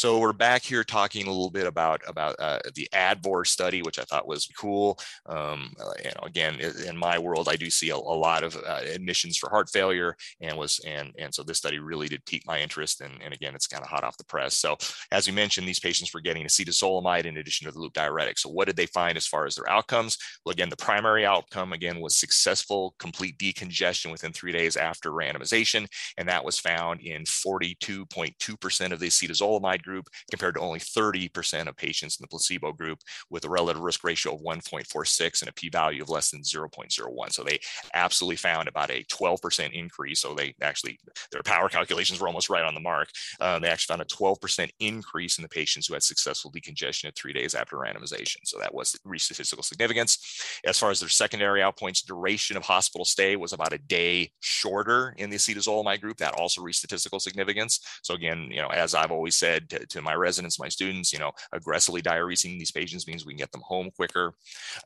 So 0.00 0.18
we're 0.18 0.32
back 0.32 0.62
here 0.62 0.82
talking 0.82 1.26
a 1.26 1.30
little 1.30 1.50
bit 1.50 1.66
about 1.66 2.00
about 2.06 2.34
uh, 2.38 2.60
the 2.74 2.88
ADVOR 2.94 3.46
study, 3.46 3.82
which 3.82 3.98
I 3.98 4.04
thought 4.04 4.26
was 4.26 4.48
cool. 4.58 4.98
Um, 5.26 5.74
uh, 5.78 5.92
you 6.02 6.08
know, 6.08 6.22
again, 6.22 6.58
in 6.88 6.96
my 6.96 7.18
world, 7.18 7.50
I 7.50 7.56
do 7.56 7.68
see 7.68 7.90
a, 7.90 7.96
a 7.96 7.98
lot 7.98 8.42
of 8.42 8.56
uh, 8.56 8.80
admissions 8.94 9.36
for 9.36 9.50
heart 9.50 9.68
failure, 9.68 10.16
and 10.40 10.56
was 10.56 10.80
and 10.86 11.12
and 11.18 11.34
so 11.34 11.42
this 11.42 11.58
study 11.58 11.80
really 11.80 12.08
did 12.08 12.24
pique 12.24 12.46
my 12.46 12.60
interest. 12.62 13.02
And, 13.02 13.12
and 13.22 13.34
again, 13.34 13.54
it's 13.54 13.66
kind 13.66 13.82
of 13.82 13.90
hot 13.90 14.02
off 14.02 14.16
the 14.16 14.24
press. 14.24 14.56
So 14.56 14.78
as 15.12 15.26
we 15.28 15.34
mentioned, 15.34 15.68
these 15.68 15.78
patients 15.78 16.14
were 16.14 16.22
getting 16.22 16.46
acetazolamide 16.46 17.26
in 17.26 17.36
addition 17.36 17.66
to 17.66 17.72
the 17.72 17.78
loop 17.78 17.92
diuretic. 17.92 18.38
So 18.38 18.48
what 18.48 18.68
did 18.68 18.76
they 18.76 18.86
find 18.86 19.18
as 19.18 19.26
far 19.26 19.44
as 19.44 19.56
their 19.56 19.68
outcomes? 19.68 20.16
Well, 20.46 20.54
again, 20.54 20.70
the 20.70 20.76
primary 20.78 21.26
outcome 21.26 21.74
again 21.74 22.00
was 22.00 22.16
successful 22.16 22.94
complete 22.98 23.36
decongestion 23.36 24.10
within 24.10 24.32
three 24.32 24.52
days 24.52 24.78
after 24.78 25.10
randomization, 25.10 25.86
and 26.16 26.26
that 26.26 26.42
was 26.42 26.58
found 26.58 27.02
in 27.02 27.24
42.2% 27.24 28.92
of 28.92 28.98
the 28.98 29.08
acetazolamide 29.08 29.89
group 29.90 30.08
compared 30.30 30.54
to 30.54 30.60
only 30.60 30.78
30% 30.78 31.66
of 31.66 31.76
patients 31.76 32.16
in 32.18 32.22
the 32.22 32.28
placebo 32.28 32.72
group 32.72 33.00
with 33.28 33.44
a 33.44 33.48
relative 33.48 33.82
risk 33.82 34.04
ratio 34.04 34.34
of 34.34 34.40
1.46 34.40 35.42
and 35.42 35.48
a 35.48 35.52
p-value 35.52 36.02
of 36.02 36.08
less 36.08 36.30
than 36.30 36.42
0.01. 36.42 37.32
So 37.32 37.42
they 37.42 37.58
absolutely 37.94 38.36
found 38.36 38.68
about 38.68 38.90
a 38.90 39.02
12% 39.04 39.72
increase. 39.72 40.20
So 40.20 40.34
they 40.34 40.54
actually, 40.62 40.98
their 41.32 41.42
power 41.42 41.68
calculations 41.68 42.20
were 42.20 42.28
almost 42.28 42.50
right 42.50 42.64
on 42.64 42.74
the 42.74 42.80
mark. 42.80 43.08
Uh, 43.40 43.58
they 43.58 43.68
actually 43.68 43.92
found 43.92 44.02
a 44.02 44.14
12% 44.14 44.70
increase 44.78 45.38
in 45.38 45.42
the 45.42 45.48
patients 45.48 45.86
who 45.86 45.94
had 45.94 46.02
successful 46.02 46.52
decongestion 46.52 47.06
at 47.06 47.16
three 47.16 47.32
days 47.32 47.54
after 47.54 47.76
randomization. 47.76 48.38
So 48.44 48.58
that 48.60 48.72
was 48.72 48.98
reached 49.04 49.26
statistical 49.26 49.64
significance. 49.64 50.60
As 50.64 50.78
far 50.78 50.90
as 50.90 51.00
their 51.00 51.08
secondary 51.08 51.60
outpoints, 51.60 52.04
duration 52.04 52.56
of 52.56 52.62
hospital 52.62 53.04
stay 53.04 53.36
was 53.36 53.52
about 53.52 53.72
a 53.72 53.78
day 53.78 54.32
shorter 54.40 55.14
in 55.18 55.30
the 55.30 55.36
acetazolamide 55.36 56.00
group. 56.00 56.18
That 56.18 56.34
also 56.34 56.62
reached 56.62 56.78
statistical 56.78 57.20
significance. 57.20 57.80
So 58.02 58.14
again, 58.14 58.48
you 58.50 58.60
know, 58.60 58.68
as 58.68 58.94
I've 58.94 59.10
always 59.10 59.36
said, 59.36 59.79
to, 59.88 60.02
my 60.02 60.14
residents, 60.14 60.58
my 60.58 60.68
students, 60.68 61.12
you 61.12 61.18
know, 61.18 61.32
aggressively 61.52 62.02
diuresing 62.02 62.58
these 62.58 62.70
patients 62.70 63.06
means 63.06 63.24
we 63.24 63.32
can 63.32 63.38
get 63.38 63.52
them 63.52 63.62
home 63.64 63.90
quicker. 63.96 64.32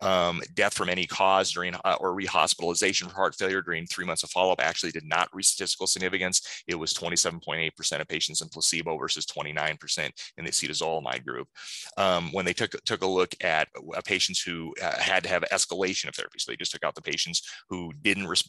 Um, 0.00 0.40
death 0.54 0.74
from 0.74 0.88
any 0.88 1.06
cause 1.06 1.52
during 1.52 1.74
uh, 1.84 1.96
or 2.00 2.16
rehospitalization 2.16 3.08
for 3.08 3.14
heart 3.14 3.34
failure 3.34 3.62
during 3.62 3.86
three 3.86 4.04
months 4.04 4.22
of 4.22 4.30
follow-up 4.30 4.60
actually 4.60 4.92
did 4.92 5.04
not 5.04 5.28
reach 5.32 5.46
statistical 5.46 5.86
significance. 5.86 6.62
It 6.66 6.74
was 6.74 6.92
27.8% 6.92 8.00
of 8.00 8.08
patients 8.08 8.40
in 8.40 8.48
placebo 8.48 8.96
versus 8.98 9.26
29% 9.26 10.10
in 10.36 10.44
the 10.44 10.50
acetazolamide 10.50 11.24
group. 11.24 11.48
Um, 11.96 12.30
when 12.32 12.44
they 12.44 12.52
took, 12.52 12.72
took 12.84 13.02
a 13.02 13.06
look 13.06 13.34
at 13.42 13.68
uh, 13.96 14.00
patients 14.04 14.40
who 14.40 14.74
uh, 14.82 14.98
had 14.98 15.22
to 15.24 15.28
have 15.28 15.44
escalation 15.52 16.08
of 16.08 16.14
therapy, 16.14 16.38
so 16.38 16.50
they 16.50 16.56
just 16.56 16.72
took 16.72 16.84
out 16.84 16.94
the 16.94 17.02
patients 17.02 17.42
who 17.68 17.92
didn't 18.02 18.26
res- 18.26 18.48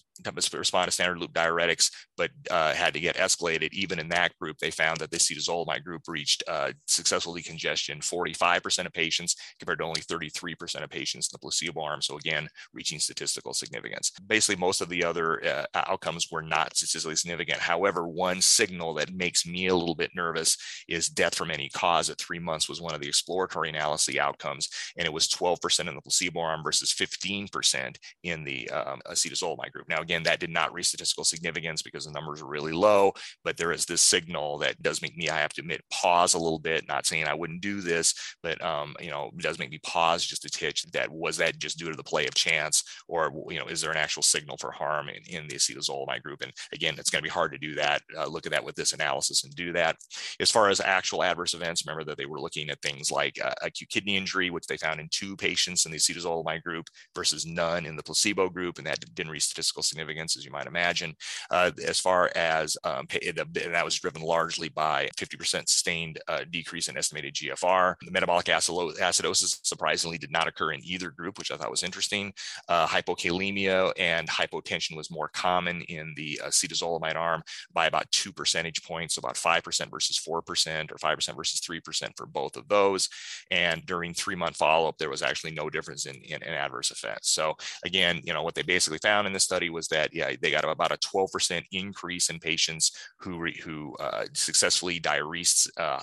respond 0.54 0.88
to 0.88 0.92
standard 0.92 1.20
loop 1.20 1.34
diuretics, 1.34 1.92
but 2.18 2.32
uh, 2.52 2.74
had 2.74 2.94
to 2.94 3.00
get 3.00 3.16
escalated, 3.18 3.72
even 3.74 4.00
in 4.00 4.10
that 4.10 4.38
group, 4.40 4.58
they 4.58 4.72
found 4.72 5.00
that 5.00 5.12
the 5.12 5.18
acetazolamide 5.18 5.84
group 5.84 6.02
reached 6.08 6.25
uh, 6.48 6.72
successful 6.88 7.34
decongestion 7.34 8.00
45% 8.00 8.86
of 8.86 8.94
patients 8.94 9.36
compared 9.60 9.80
to 9.80 9.86
only 9.86 10.02
33% 10.02 10.84
of 10.84 10.90
patients 10.90 11.28
in 11.28 11.30
the 11.34 11.40
placebo 11.40 11.82
arm. 11.82 12.02
So 12.02 12.18
again, 12.18 12.48
reaching 12.74 13.00
statistical 13.00 13.54
significance. 13.54 14.12
Basically, 14.28 14.60
most 14.60 14.82
of 14.82 14.90
the 14.90 15.04
other 15.04 15.44
uh, 15.46 15.66
outcomes 15.74 16.30
were 16.32 16.42
not 16.42 16.76
statistically 16.76 17.16
significant. 17.16 17.60
However, 17.60 18.08
one 18.08 18.42
signal 18.42 18.94
that 18.96 19.14
makes 19.14 19.46
me 19.46 19.68
a 19.68 19.76
little 19.76 19.96
bit 19.96 20.12
nervous 20.16 20.58
is 20.88 21.10
death 21.10 21.36
from 21.36 21.52
any 21.52 21.70
cause 21.70 22.10
at 22.10 22.18
three 22.18 22.40
months 22.40 22.70
was 22.70 22.82
one 22.82 22.96
of 22.96 23.02
the 23.02 23.08
exploratory 23.08 23.70
analysis 23.70 24.06
outcomes, 24.18 24.70
and 24.98 25.06
it 25.06 25.14
was 25.14 25.28
12% 25.28 25.88
in 25.88 25.96
the 25.96 26.02
placebo 26.02 26.40
arm 26.40 26.64
versus 26.64 26.94
15% 26.94 27.96
in 28.24 28.44
the 28.44 28.70
um, 28.70 29.02
acetazolamide 29.08 29.72
group. 29.72 29.90
Now, 29.90 30.02
again, 30.02 30.24
that 30.24 30.40
did 30.40 30.50
not 30.50 30.74
reach 30.74 30.88
statistical 30.88 31.24
significance 31.24 31.82
because 31.82 32.06
the 32.06 32.12
numbers 32.12 32.42
are 32.42 32.48
really 32.48 32.72
low, 32.72 33.14
but 33.44 33.58
there 33.58 33.72
is 33.72 33.86
this 33.86 34.02
signal 34.02 34.60
that 34.60 34.82
does 34.82 35.02
make 35.02 35.18
me, 35.18 35.30
I 35.30 35.38
have 35.38 35.54
to 35.54 35.62
admit, 35.62 35.82
pause 35.92 36.15
a 36.24 36.40
little 36.40 36.60
bit. 36.60 36.88
Not 36.88 37.06
saying 37.06 37.26
I 37.26 37.34
wouldn't 37.34 37.62
do 37.62 37.82
this, 37.82 38.14
but 38.42 38.64
um, 38.64 38.96
you 39.00 39.10
know, 39.10 39.32
it 39.38 39.42
does 39.42 39.60
make 39.60 39.72
me 39.72 39.80
pause 39.80 40.26
just 40.26 40.46
a 40.46 40.50
titch. 40.50 40.84
That 40.92 41.12
was 41.12 41.38
that 41.38 41.60
just 41.60 41.78
due 41.78 41.90
to 41.90 41.98
the 41.98 42.04
play 42.04 42.26
of 42.26 42.34
chance, 42.34 42.84
or 43.08 43.32
you 43.50 43.60
know, 43.60 43.68
is 43.68 43.82
there 43.82 43.92
an 43.92 43.98
actual 43.98 44.24
signal 44.24 44.58
for 44.58 44.72
harm 44.72 45.10
in, 45.10 45.24
in 45.28 45.48
the 45.48 45.56
acetazolamide 45.56 46.24
group? 46.24 46.42
And 46.42 46.52
again, 46.74 46.96
it's 46.98 47.10
going 47.10 47.22
to 47.22 47.28
be 47.28 47.30
hard 47.30 47.52
to 47.52 47.58
do 47.58 47.76
that. 47.76 48.02
Uh, 48.18 48.28
look 48.28 48.46
at 48.46 48.52
that 48.52 48.64
with 48.64 48.76
this 48.76 48.94
analysis 48.94 49.44
and 49.44 49.56
do 49.56 49.74
that. 49.74 49.98
As 50.40 50.52
far 50.52 50.70
as 50.70 50.80
actual 50.80 51.24
adverse 51.24 51.54
events, 51.54 51.86
remember 51.86 52.04
that 52.06 52.18
they 52.18 52.26
were 52.26 52.40
looking 52.40 52.70
at 52.70 52.82
things 52.82 53.12
like 53.12 53.40
uh, 53.44 53.54
acute 53.62 53.90
kidney 53.90 54.18
injury, 54.18 54.50
which 54.50 54.68
they 54.68 54.78
found 54.78 55.00
in 55.00 55.08
two 55.12 55.36
patients 55.36 55.86
in 55.86 55.92
the 55.92 55.98
acetazolamide 55.98 56.64
group 56.64 56.88
versus 57.16 57.46
none 57.46 57.86
in 57.86 57.96
the 57.96 58.04
placebo 58.04 58.50
group, 58.50 58.78
and 58.78 58.88
that 58.88 59.04
didn't 59.14 59.32
reach 59.32 59.44
statistical 59.44 59.84
significance, 59.84 60.38
as 60.38 60.46
you 60.46 60.52
might 60.52 60.68
imagine. 60.68 61.16
Uh, 61.50 61.72
as 61.86 62.00
far 62.00 62.32
as 62.36 62.78
um, 62.84 63.06
that 63.10 63.86
was 63.86 63.96
driven 63.96 64.22
largely 64.22 64.70
by 64.70 65.10
50% 65.18 65.68
sustained 65.68 66.05
uh, 66.28 66.46
decrease 66.50 66.88
in 66.88 66.98
estimated 66.98 67.34
GFR. 67.34 67.96
The 68.04 68.12
metabolic 68.12 68.46
acidosis 68.48 69.60
surprisingly 69.64 70.18
did 70.18 70.32
not 70.32 70.48
occur 70.48 70.72
in 70.74 70.82
either 70.84 71.10
group, 71.10 71.38
which 71.38 71.52
I 71.52 71.58
thought 71.58 71.72
was 71.72 71.84
interesting. 71.84 72.34
Uh, 72.68 72.88
hypokalemia 72.88 73.92
and 73.98 74.28
hypotension 74.28 74.96
was 74.96 75.12
more 75.12 75.30
common 75.30 75.82
in 75.84 76.14
the 76.16 76.40
acetazolamide 76.44 77.16
arm 77.16 77.44
by 77.74 77.88
about 77.88 78.12
two 78.12 78.32
percentage 78.32 78.84
points, 78.84 79.16
so 79.16 79.20
about 79.20 79.36
5% 79.36 79.92
versus 79.92 80.20
4%, 80.20 80.92
or 80.92 80.96
5% 80.96 81.36
versus 81.36 81.62
3% 81.62 82.10
for 82.16 82.26
both 82.26 82.58
of 82.58 82.68
those. 82.68 83.10
And 83.52 83.86
during 83.86 84.14
three 84.14 84.36
month 84.36 84.58
follow 84.58 84.88
up, 84.88 84.98
there 84.98 85.10
was 85.10 85.22
actually 85.22 85.52
no 85.52 85.70
difference 85.70 86.06
in, 86.06 86.16
in, 86.16 86.42
in 86.44 86.54
adverse 86.54 86.92
effects. 86.92 87.32
So 87.32 87.56
again, 87.86 88.22
you 88.24 88.34
know, 88.34 88.44
what 88.44 88.56
they 88.56 88.64
basically 88.64 89.00
found 89.00 89.28
in 89.28 89.34
this 89.34 89.44
study 89.44 89.70
was 89.70 89.88
that, 89.90 90.14
yeah, 90.14 90.34
they 90.42 90.52
got 90.52 90.66
about 90.66 90.92
a 90.92 90.98
12% 90.98 91.64
increase 91.72 92.30
in 92.30 92.40
patients 92.40 92.92
who, 93.20 93.40
re, 93.40 93.60
who 93.64 93.96
uh, 94.00 94.26
successfully 94.34 95.00
diuresed 95.00 95.70
uh, 95.78 95.95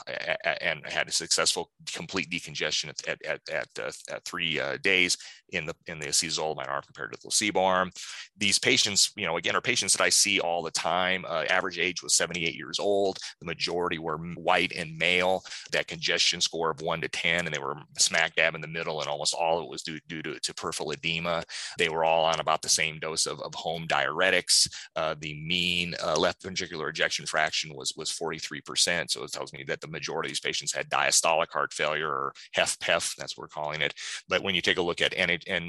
and 0.60 0.86
had 0.86 1.08
a 1.08 1.12
successful 1.12 1.70
complete 1.92 2.30
decongestion 2.30 2.88
at, 2.88 3.06
at, 3.08 3.26
at, 3.26 3.40
at, 3.50 3.68
uh, 3.78 3.92
at 4.10 4.24
three 4.24 4.60
uh, 4.60 4.76
days 4.82 5.16
in 5.52 5.66
the 5.66 5.74
in 5.86 5.98
the 5.98 6.06
acetazolamide 6.06 6.68
arm 6.68 6.82
compared 6.84 7.12
to 7.12 7.18
the 7.18 7.22
placebo 7.22 7.62
arm. 7.62 7.90
These 8.36 8.58
patients, 8.58 9.12
you 9.16 9.26
know, 9.26 9.36
again, 9.36 9.54
are 9.54 9.60
patients 9.60 9.92
that 9.92 10.02
I 10.02 10.08
see 10.08 10.40
all 10.40 10.62
the 10.62 10.70
time. 10.70 11.24
Uh, 11.28 11.44
average 11.48 11.78
age 11.78 12.02
was 12.02 12.14
78 12.14 12.54
years 12.54 12.78
old. 12.78 13.18
The 13.40 13.46
majority 13.46 13.98
were 13.98 14.18
white 14.18 14.72
and 14.72 14.96
male. 14.96 15.44
That 15.70 15.86
congestion 15.86 16.40
score 16.40 16.70
of 16.70 16.80
one 16.80 17.00
to 17.02 17.08
10, 17.08 17.46
and 17.46 17.54
they 17.54 17.60
were 17.60 17.76
smack 17.98 18.34
dab 18.34 18.54
in 18.54 18.60
the 18.60 18.66
middle, 18.66 19.00
and 19.00 19.08
almost 19.08 19.34
all 19.34 19.58
of 19.58 19.64
it 19.64 19.70
was 19.70 19.82
due, 19.82 20.00
due 20.08 20.22
to, 20.22 20.40
to 20.40 20.54
peripheral 20.54 20.92
edema. 20.92 21.44
They 21.78 21.88
were 21.88 22.04
all 22.04 22.24
on 22.24 22.40
about 22.40 22.62
the 22.62 22.68
same 22.68 22.98
dose 22.98 23.26
of, 23.26 23.40
of 23.40 23.54
home 23.54 23.86
diuretics. 23.86 24.68
Uh, 24.96 25.14
the 25.20 25.34
mean 25.42 25.94
uh, 26.02 26.16
left 26.16 26.42
ventricular 26.42 26.88
ejection 26.88 27.26
fraction 27.26 27.74
was 27.74 27.92
was 27.96 28.10
43%. 28.10 29.10
So 29.10 29.24
it 29.24 29.32
tells 29.32 29.52
me 29.52 29.64
that 29.68 29.80
the 29.82 29.88
majority 29.88 30.28
of 30.28 30.30
these 30.30 30.40
patients 30.40 30.72
had 30.72 30.88
diastolic 30.88 31.50
heart 31.50 31.72
failure 31.72 32.08
or 32.08 32.32
HFpEF, 32.56 33.14
that's 33.16 33.36
what 33.36 33.44
we're 33.44 33.48
calling 33.48 33.82
it. 33.82 33.94
But 34.28 34.42
when 34.42 34.54
you 34.54 34.62
take 34.62 34.78
a 34.78 34.82
look 34.82 35.02
at 35.02 35.14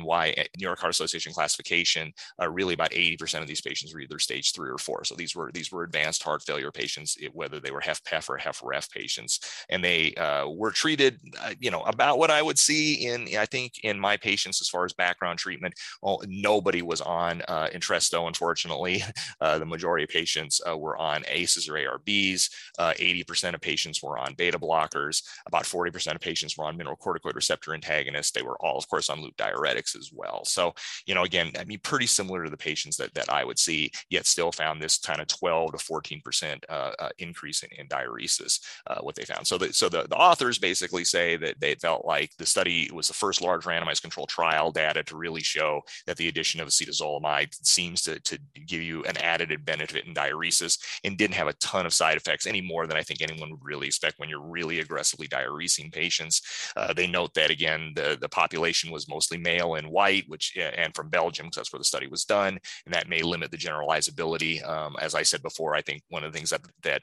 why 0.03 0.33
New 0.57 0.63
York 0.63 0.79
Heart 0.79 0.91
Association 0.91 1.33
classification, 1.33 2.13
uh, 2.41 2.49
really 2.49 2.73
about 2.73 2.91
80% 2.91 3.41
of 3.41 3.47
these 3.47 3.61
patients 3.61 3.93
were 3.93 3.99
either 3.99 4.19
stage 4.19 4.53
three 4.53 4.69
or 4.69 4.77
four. 4.77 5.03
So 5.03 5.15
these 5.15 5.35
were 5.35 5.51
these 5.51 5.71
were 5.71 5.83
advanced 5.83 6.23
heart 6.23 6.43
failure 6.43 6.71
patients, 6.71 7.17
whether 7.33 7.59
they 7.59 7.71
were 7.71 7.81
HFpEF 7.81 8.29
or 8.29 8.37
HFrEF 8.37 8.91
patients, 8.91 9.39
and 9.69 9.83
they 9.83 10.13
uh, 10.15 10.47
were 10.47 10.71
treated, 10.71 11.19
uh, 11.41 11.53
you 11.59 11.71
know, 11.71 11.81
about 11.81 12.17
what 12.17 12.31
I 12.31 12.41
would 12.41 12.59
see 12.59 13.07
in 13.07 13.27
I 13.37 13.45
think 13.45 13.73
in 13.83 13.99
my 13.99 14.17
patients 14.17 14.61
as 14.61 14.69
far 14.69 14.85
as 14.85 14.93
background 14.93 15.39
treatment. 15.39 15.73
Well, 16.01 16.21
nobody 16.27 16.81
was 16.81 17.01
on 17.01 17.41
uh, 17.47 17.69
Entresto, 17.73 18.27
unfortunately. 18.27 19.03
Uh, 19.41 19.57
the 19.57 19.65
majority 19.65 20.03
of 20.03 20.09
patients 20.09 20.61
uh, 20.69 20.77
were 20.77 20.97
on 20.97 21.23
ACEs 21.27 21.67
or 21.67 21.73
ARBs. 21.73 22.49
80% 22.79 23.53
of 23.53 23.61
patients 23.61 24.02
were 24.03 24.17
on 24.17 24.33
beta 24.35 24.59
blockers. 24.59 25.23
About 25.47 25.63
40% 25.63 26.15
of 26.15 26.21
patients 26.21 26.57
were 26.57 26.65
on 26.65 26.77
mineralocorticoid 26.77 27.35
receptor 27.35 27.73
antagonists. 27.73 28.31
They 28.31 28.41
were 28.41 28.57
all, 28.63 28.77
of 28.77 28.87
course, 28.89 29.09
on 29.09 29.21
loop 29.21 29.35
diuretics 29.37 29.63
diuretics 29.63 29.97
as 29.97 30.11
well. 30.13 30.43
So, 30.45 30.73
you 31.05 31.15
know, 31.15 31.23
again, 31.23 31.51
I 31.59 31.63
mean, 31.63 31.79
pretty 31.83 32.07
similar 32.07 32.43
to 32.43 32.49
the 32.49 32.57
patients 32.57 32.97
that, 32.97 33.13
that 33.13 33.31
I 33.31 33.43
would 33.43 33.59
see, 33.59 33.91
yet 34.09 34.25
still 34.25 34.51
found 34.51 34.81
this 34.81 34.97
kind 34.97 35.21
of 35.21 35.27
12 35.27 35.73
to 35.73 35.77
14% 35.77 36.63
uh, 36.69 36.91
uh, 36.99 37.09
increase 37.19 37.63
in, 37.63 37.69
in 37.77 37.87
diuresis, 37.87 38.59
uh, 38.87 38.99
what 39.01 39.15
they 39.15 39.25
found. 39.25 39.47
So, 39.47 39.57
the, 39.57 39.73
so 39.73 39.89
the, 39.89 40.03
the 40.09 40.15
authors 40.15 40.59
basically 40.59 41.03
say 41.03 41.37
that 41.37 41.59
they 41.59 41.75
felt 41.75 42.05
like 42.05 42.31
the 42.37 42.45
study 42.45 42.89
was 42.93 43.07
the 43.07 43.13
first 43.13 43.41
large 43.41 43.63
randomized 43.63 44.01
control 44.01 44.27
trial 44.27 44.71
data 44.71 45.03
to 45.03 45.17
really 45.17 45.41
show 45.41 45.81
that 46.07 46.17
the 46.17 46.27
addition 46.27 46.59
of 46.59 46.67
acetazolamide 46.67 47.53
seems 47.65 48.01
to, 48.03 48.19
to 48.21 48.37
give 48.65 48.81
you 48.81 49.03
an 49.05 49.17
added 49.17 49.53
benefit 49.65 50.05
in 50.05 50.13
diuresis 50.13 50.79
and 51.03 51.17
didn't 51.17 51.35
have 51.35 51.47
a 51.47 51.53
ton 51.53 51.85
of 51.85 51.93
side 51.93 52.17
effects 52.17 52.47
any 52.47 52.61
more 52.61 52.87
than 52.87 52.97
I 52.97 53.03
think 53.03 53.21
anyone 53.21 53.51
would 53.51 53.63
really 53.63 53.91
expect 53.93 54.19
when 54.19 54.29
you're 54.29 54.41
really 54.57 54.79
aggressively 54.79 55.27
diuresing 55.27 55.91
patients. 55.91 56.41
Uh, 56.75 56.93
they 56.93 57.07
note 57.07 57.33
that 57.35 57.51
again, 57.51 57.93
the, 57.95 58.17
the 58.19 58.29
population 58.29 58.91
was 58.91 59.07
mostly 59.07 59.37
male 59.37 59.75
and 59.75 59.87
white, 59.87 60.25
which 60.27 60.57
and 60.57 60.95
from 60.95 61.09
Belgium, 61.09 61.45
because 61.45 61.57
that's 61.57 61.73
where 61.73 61.79
the 61.79 61.83
study 61.93 62.07
was 62.07 62.25
done, 62.25 62.59
and 62.85 62.93
that 62.93 63.09
may 63.09 63.21
limit 63.21 63.51
the 63.51 63.57
generalizability. 63.57 64.67
Um, 64.67 64.95
as 64.99 65.15
I 65.15 65.23
said 65.23 65.41
before, 65.43 65.75
I 65.75 65.81
think 65.81 66.01
one 66.09 66.23
of 66.23 66.31
the 66.31 66.37
things 66.37 66.49
that 66.49 66.61
that 66.83 67.01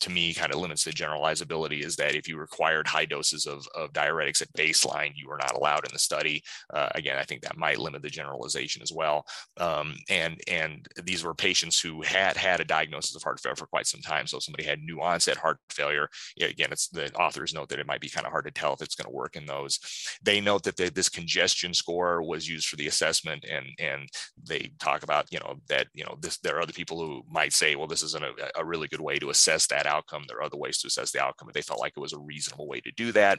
to 0.00 0.10
me 0.10 0.34
kind 0.34 0.52
of 0.52 0.60
limits 0.60 0.84
the 0.84 0.90
generalizability 0.90 1.84
is 1.84 1.96
that 1.96 2.14
if 2.14 2.28
you 2.28 2.36
required 2.36 2.86
high 2.86 3.04
doses 3.04 3.46
of, 3.46 3.66
of 3.74 3.92
diuretics 3.92 4.42
at 4.42 4.52
baseline, 4.54 5.12
you 5.14 5.28
were 5.28 5.38
not 5.38 5.54
allowed 5.54 5.86
in 5.86 5.92
the 5.92 5.98
study. 5.98 6.42
Uh, 6.72 6.88
again, 6.94 7.18
I 7.18 7.24
think 7.24 7.42
that 7.42 7.56
might 7.56 7.78
limit 7.78 8.02
the 8.02 8.10
generalization 8.10 8.82
as 8.82 8.92
well. 8.92 9.24
Um, 9.58 9.96
and 10.08 10.40
and 10.48 10.86
these 11.04 11.24
were 11.24 11.34
patients 11.34 11.80
who 11.80 12.02
had 12.02 12.36
had 12.36 12.60
a 12.60 12.64
diagnosis 12.64 13.14
of 13.16 13.22
heart 13.22 13.40
failure 13.40 13.56
for 13.56 13.66
quite 13.66 13.86
some 13.86 14.00
time. 14.00 14.26
So 14.26 14.38
if 14.38 14.44
somebody 14.44 14.64
had 14.64 14.80
new 14.80 15.00
onset 15.00 15.36
heart 15.36 15.58
failure, 15.70 16.08
again, 16.40 16.72
it's 16.72 16.88
the 16.88 17.12
authors 17.14 17.54
note 17.54 17.68
that 17.68 17.78
it 17.78 17.86
might 17.86 18.00
be 18.00 18.08
kind 18.08 18.26
of 18.26 18.32
hard 18.32 18.44
to 18.46 18.50
tell 18.50 18.72
if 18.72 18.82
it's 18.82 18.94
going 18.94 19.10
to 19.10 19.16
work 19.16 19.36
in 19.36 19.46
those. 19.46 19.78
They 20.22 20.40
note 20.40 20.62
that 20.64 20.76
this 20.76 21.08
congestion 21.08 21.74
score 21.74 22.22
was 22.22 22.48
used 22.48 22.68
for 22.68 22.76
the 22.76 22.88
assessment 22.88 23.44
and 23.50 23.66
and 23.78 24.08
they 24.42 24.72
talk 24.78 25.02
about 25.02 25.26
you 25.30 25.38
know 25.38 25.56
that 25.68 25.86
you 25.94 26.04
know 26.04 26.16
this 26.20 26.38
there 26.38 26.56
are 26.56 26.62
other 26.62 26.72
people 26.72 26.98
who 26.98 27.22
might 27.30 27.52
say 27.52 27.76
well 27.76 27.86
this 27.86 28.02
isn't 28.02 28.24
a, 28.24 28.32
a 28.56 28.64
really 28.64 28.88
good 28.88 29.00
way 29.00 29.18
to 29.18 29.30
assess 29.30 29.66
that 29.66 29.86
outcome 29.86 30.24
there 30.26 30.38
are 30.38 30.44
other 30.44 30.56
ways 30.56 30.78
to 30.78 30.86
assess 30.86 31.10
the 31.10 31.22
outcome 31.22 31.46
but 31.46 31.54
they 31.54 31.62
felt 31.62 31.80
like 31.80 31.92
it 31.96 32.00
was 32.00 32.12
a 32.12 32.18
reasonable 32.18 32.68
way 32.68 32.80
to 32.80 32.90
do 32.92 33.12
that 33.12 33.38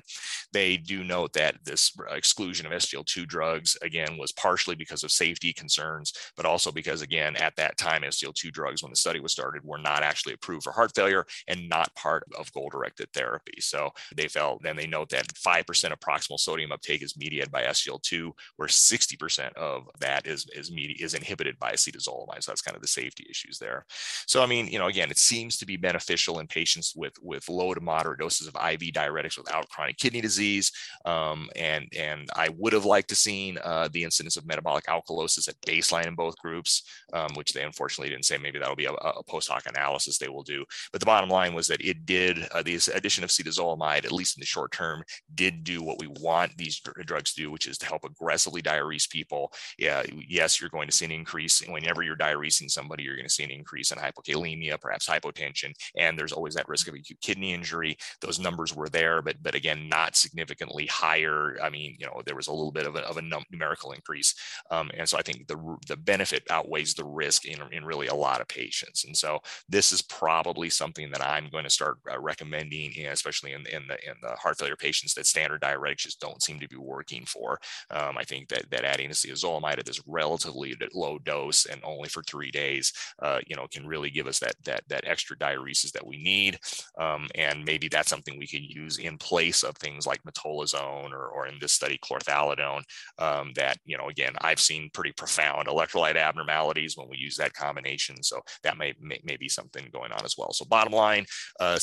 they 0.52 0.78
do 0.78 1.04
note 1.04 1.34
that 1.34 1.56
this 1.64 1.92
exclusion 2.12 2.66
of 2.66 2.72
SGLT2 2.72 3.28
drugs 3.28 3.78
again 3.82 4.18
was 4.18 4.32
partially 4.32 4.76
because 4.76 5.04
of 5.04 5.12
safety 5.12 5.54
concerns 5.54 6.14
but 6.36 6.46
also 6.46 6.72
because 6.72 7.02
again 7.02 7.36
at 7.38 7.56
that 7.56 7.78
time 7.78 8.02
SGLT2 8.02 8.52
drugs 8.52 8.84
when 8.84 8.92
the 8.92 8.96
study 8.96 9.20
was 9.20 9.32
started 9.32 9.64
were 9.64 9.78
not 9.78 10.04
actually 10.04 10.34
approved 10.34 10.64
for 10.64 10.72
heart 10.72 10.92
failure 10.96 11.26
and 11.48 11.68
not 11.70 11.94
part 11.96 12.24
of 12.38 12.52
goal 12.54 12.70
directed 12.74 13.08
therapy 13.14 13.60
so 13.60 13.90
they 14.16 14.28
felt 14.28 14.62
then 14.64 14.76
they 14.76 14.88
note 14.88 15.10
that 15.10 15.28
5% 15.28 15.92
of 15.92 16.00
proximal 16.00 16.40
sodium 16.40 16.72
uptake 16.72 17.04
is 17.04 17.18
mediated 17.18 17.52
by 17.52 17.64
SGLT2 17.64 18.32
where 18.58 18.68
60% 18.68 19.54
of 19.54 19.88
that 20.00 20.28
is 20.28 20.46
is 20.56 20.72
media, 20.72 20.96
is 21.00 21.14
inhibited 21.14 21.58
by 21.60 21.74
acetazolamide. 21.74 22.44
So 22.44 22.52
that's 22.52 22.62
kind 22.62 22.76
of 22.76 22.82
the 22.82 22.88
safety 22.88 23.26
issues 23.30 23.58
there. 23.60 23.86
So 24.28 24.44
I 24.44 24.46
mean, 24.46 24.68
you 24.68 24.80
know, 24.80 24.88
again, 24.88 25.12
it 25.12 25.18
seems 25.18 25.58
to 25.58 25.66
be 25.66 25.78
beneficial 25.78 26.40
in 26.40 26.48
patients 26.48 26.94
with 26.96 27.14
with 27.22 27.48
low 27.50 27.74
to 27.74 27.82
moderate 27.82 28.20
doses 28.20 28.48
of 28.48 28.56
IV 28.56 28.94
diuretics 28.94 29.38
without 29.38 29.70
chronic 29.70 29.98
kidney 29.98 30.22
disease. 30.22 30.72
Um, 31.06 31.50
and 31.56 31.88
and 31.98 32.30
I 32.36 32.50
would 32.58 32.74
have 32.74 32.86
liked 32.86 33.10
to 33.10 33.16
seen 33.16 33.58
uh, 33.64 33.90
the 33.92 34.04
incidence 34.04 34.38
of 34.38 34.46
metabolic 34.46 34.86
alkalosis 34.86 35.48
at 35.48 35.60
baseline 35.62 36.08
in 36.08 36.16
both 36.16 36.38
groups, 36.38 36.84
um, 37.14 37.30
which 37.36 37.54
they 37.54 37.64
unfortunately 37.64 38.10
didn't 38.10 38.26
say. 38.26 38.38
Maybe 38.38 38.60
that'll 38.60 38.76
be 38.76 38.86
a, 38.86 38.92
a, 38.92 39.24
post 39.24 39.50
hoc 39.50 39.64
analysis 39.66 40.18
they 40.18 40.28
will 40.28 40.44
do. 40.44 40.66
But 40.92 41.00
the 41.00 41.06
bottom 41.06 41.30
line 41.30 41.54
was 41.54 41.68
that 41.68 41.82
it 41.82 42.06
did 42.06 42.46
uh, 42.52 42.63
the 42.64 42.80
addition 42.94 43.24
of 43.24 43.30
acetazolamide, 43.30 44.06
at 44.06 44.12
least 44.12 44.38
in 44.38 44.42
the 44.42 44.46
short 44.46 44.72
term, 44.72 45.04
did 45.34 45.64
do 45.64 45.82
what 45.82 46.00
we 46.00 46.08
want 46.08 46.58
these 46.58 46.82
drugs 47.06 47.34
to 47.34 47.42
do, 47.42 47.52
which 47.52 47.68
is 47.68 47.78
to 47.80 47.86
help 47.86 48.04
aggressively 48.04 48.62
diurese 48.62 49.10
people. 49.10 49.52
Yeah, 49.78 50.04
yes, 50.28 50.60
you're 50.60 50.70
going 50.70 50.88
to 50.88 50.96
see 50.96 51.06
an 51.06 51.12
increase 51.12 51.62
whenever 51.68 52.04
you're 52.04 52.16
diuresing 52.16 52.70
somebody. 52.70 53.04
You're 53.04 53.16
going 53.16 53.28
to 53.28 53.34
see 53.34 53.44
an 53.44 53.52
increase 53.52 53.92
in 53.92 53.98
hypokalemia, 53.98 54.80
perhaps 54.80 55.08
hypotension, 55.08 55.74
and 55.98 56.18
there's 56.18 56.34
always 56.34 56.56
that 56.56 56.70
risk 56.70 56.88
of 56.88 56.96
acute 56.96 57.22
kidney 57.22 57.54
injury. 57.54 57.98
Those 58.22 58.40
numbers 58.40 58.76
were 58.76 58.90
there, 58.90 59.22
but 59.22 59.42
but 59.42 59.56
again, 59.56 59.90
not 59.90 60.16
significantly 60.16 60.86
higher. 60.88 61.58
I 61.62 61.70
mean, 61.70 61.96
you 62.00 62.06
know, 62.06 62.22
there 62.26 62.36
was 62.36 62.48
a 62.48 62.54
little 62.54 62.72
bit 62.72 62.88
of 62.88 62.96
a, 62.96 63.02
of 63.02 63.18
a 63.18 63.22
numerical 63.52 63.92
increase, 63.92 64.36
um, 64.72 64.92
and 64.98 65.08
so 65.08 65.18
I 65.18 65.22
think 65.22 65.48
the 65.48 65.78
the 65.88 65.98
benefit 65.98 66.44
outweighs 66.50 66.94
the 66.94 67.06
risk 67.06 67.46
in, 67.46 67.60
in 67.72 67.86
really 67.86 68.08
a 68.08 68.16
lot 68.16 68.42
of 68.42 68.48
patients. 68.48 69.06
And 69.06 69.16
so 69.16 69.40
this 69.68 69.92
is 69.92 70.02
probably 70.02 70.70
something 70.70 71.10
that 71.12 71.24
I'm 71.24 71.50
going 71.50 71.64
to 71.64 71.70
start 71.70 71.98
uh, 72.12 72.20
recommending, 72.20 72.53
especially 72.54 73.54
in, 73.54 73.66
in 73.68 73.88
the 73.88 73.98
in 74.06 74.16
the 74.22 74.36
heart 74.36 74.58
failure 74.58 74.76
patients 74.76 75.14
that 75.14 75.26
standard 75.26 75.62
diuretics 75.62 75.98
just 75.98 76.20
don't 76.20 76.42
seem 76.42 76.60
to 76.60 76.68
be 76.68 76.78
working 76.78 77.26
for. 77.26 77.60
Um, 77.90 78.18
I 78.18 78.24
think 78.24 78.50
that 78.50 78.70
that 78.72 78.86
adding 78.86 79.10
acetazolamide 79.10 79.80
at 79.80 79.86
this 79.86 80.02
relatively 80.08 80.76
low 80.94 81.20
dose 81.20 81.66
and 81.66 81.82
only 81.84 82.10
for 82.10 82.24
three 82.24 82.52
days, 82.52 82.92
uh, 83.22 83.40
you 83.48 83.56
know, 83.56 83.68
can 83.72 83.88
really 83.88 84.10
give 84.10 84.28
us 84.28 84.40
that 84.40 84.56
that 84.66 84.84
that 84.90 85.08
extra 85.08 85.38
diuresis 85.38 85.92
that 85.92 86.06
we 86.06 86.18
need. 86.18 86.60
Um, 86.98 87.28
and 87.36 87.64
maybe 87.66 87.88
that's 87.88 88.10
something 88.10 88.38
we 88.38 88.48
could 88.48 88.64
use 88.64 88.98
in 88.98 89.18
place 89.18 89.64
of 89.64 89.76
things 89.78 90.06
like 90.06 90.22
metolazone 90.24 91.12
or, 91.12 91.28
or 91.28 91.48
in 91.48 91.56
this 91.60 91.74
study 91.74 92.00
chlorthalidone. 92.04 92.84
Um, 93.18 93.52
that 93.56 93.78
you 93.86 93.98
know, 93.98 94.10
again, 94.10 94.34
I've 94.42 94.60
seen 94.60 94.90
pretty 94.94 95.14
profound 95.14 95.68
electrolyte 95.68 96.16
abnormalities 96.16 96.98
when 96.98 97.10
we 97.10 97.18
use 97.18 97.38
that 97.38 97.54
combination. 97.54 98.22
So 98.24 98.42
that 98.64 98.78
may 98.78 98.94
may, 99.00 99.20
may 99.24 99.38
be 99.38 99.50
something 99.50 99.88
going 99.92 100.12
on 100.12 100.24
as 100.26 100.36
well. 100.38 100.54
So 100.54 100.66
bottom 100.66 100.94
line, 100.94 101.26
uh, 101.60 101.78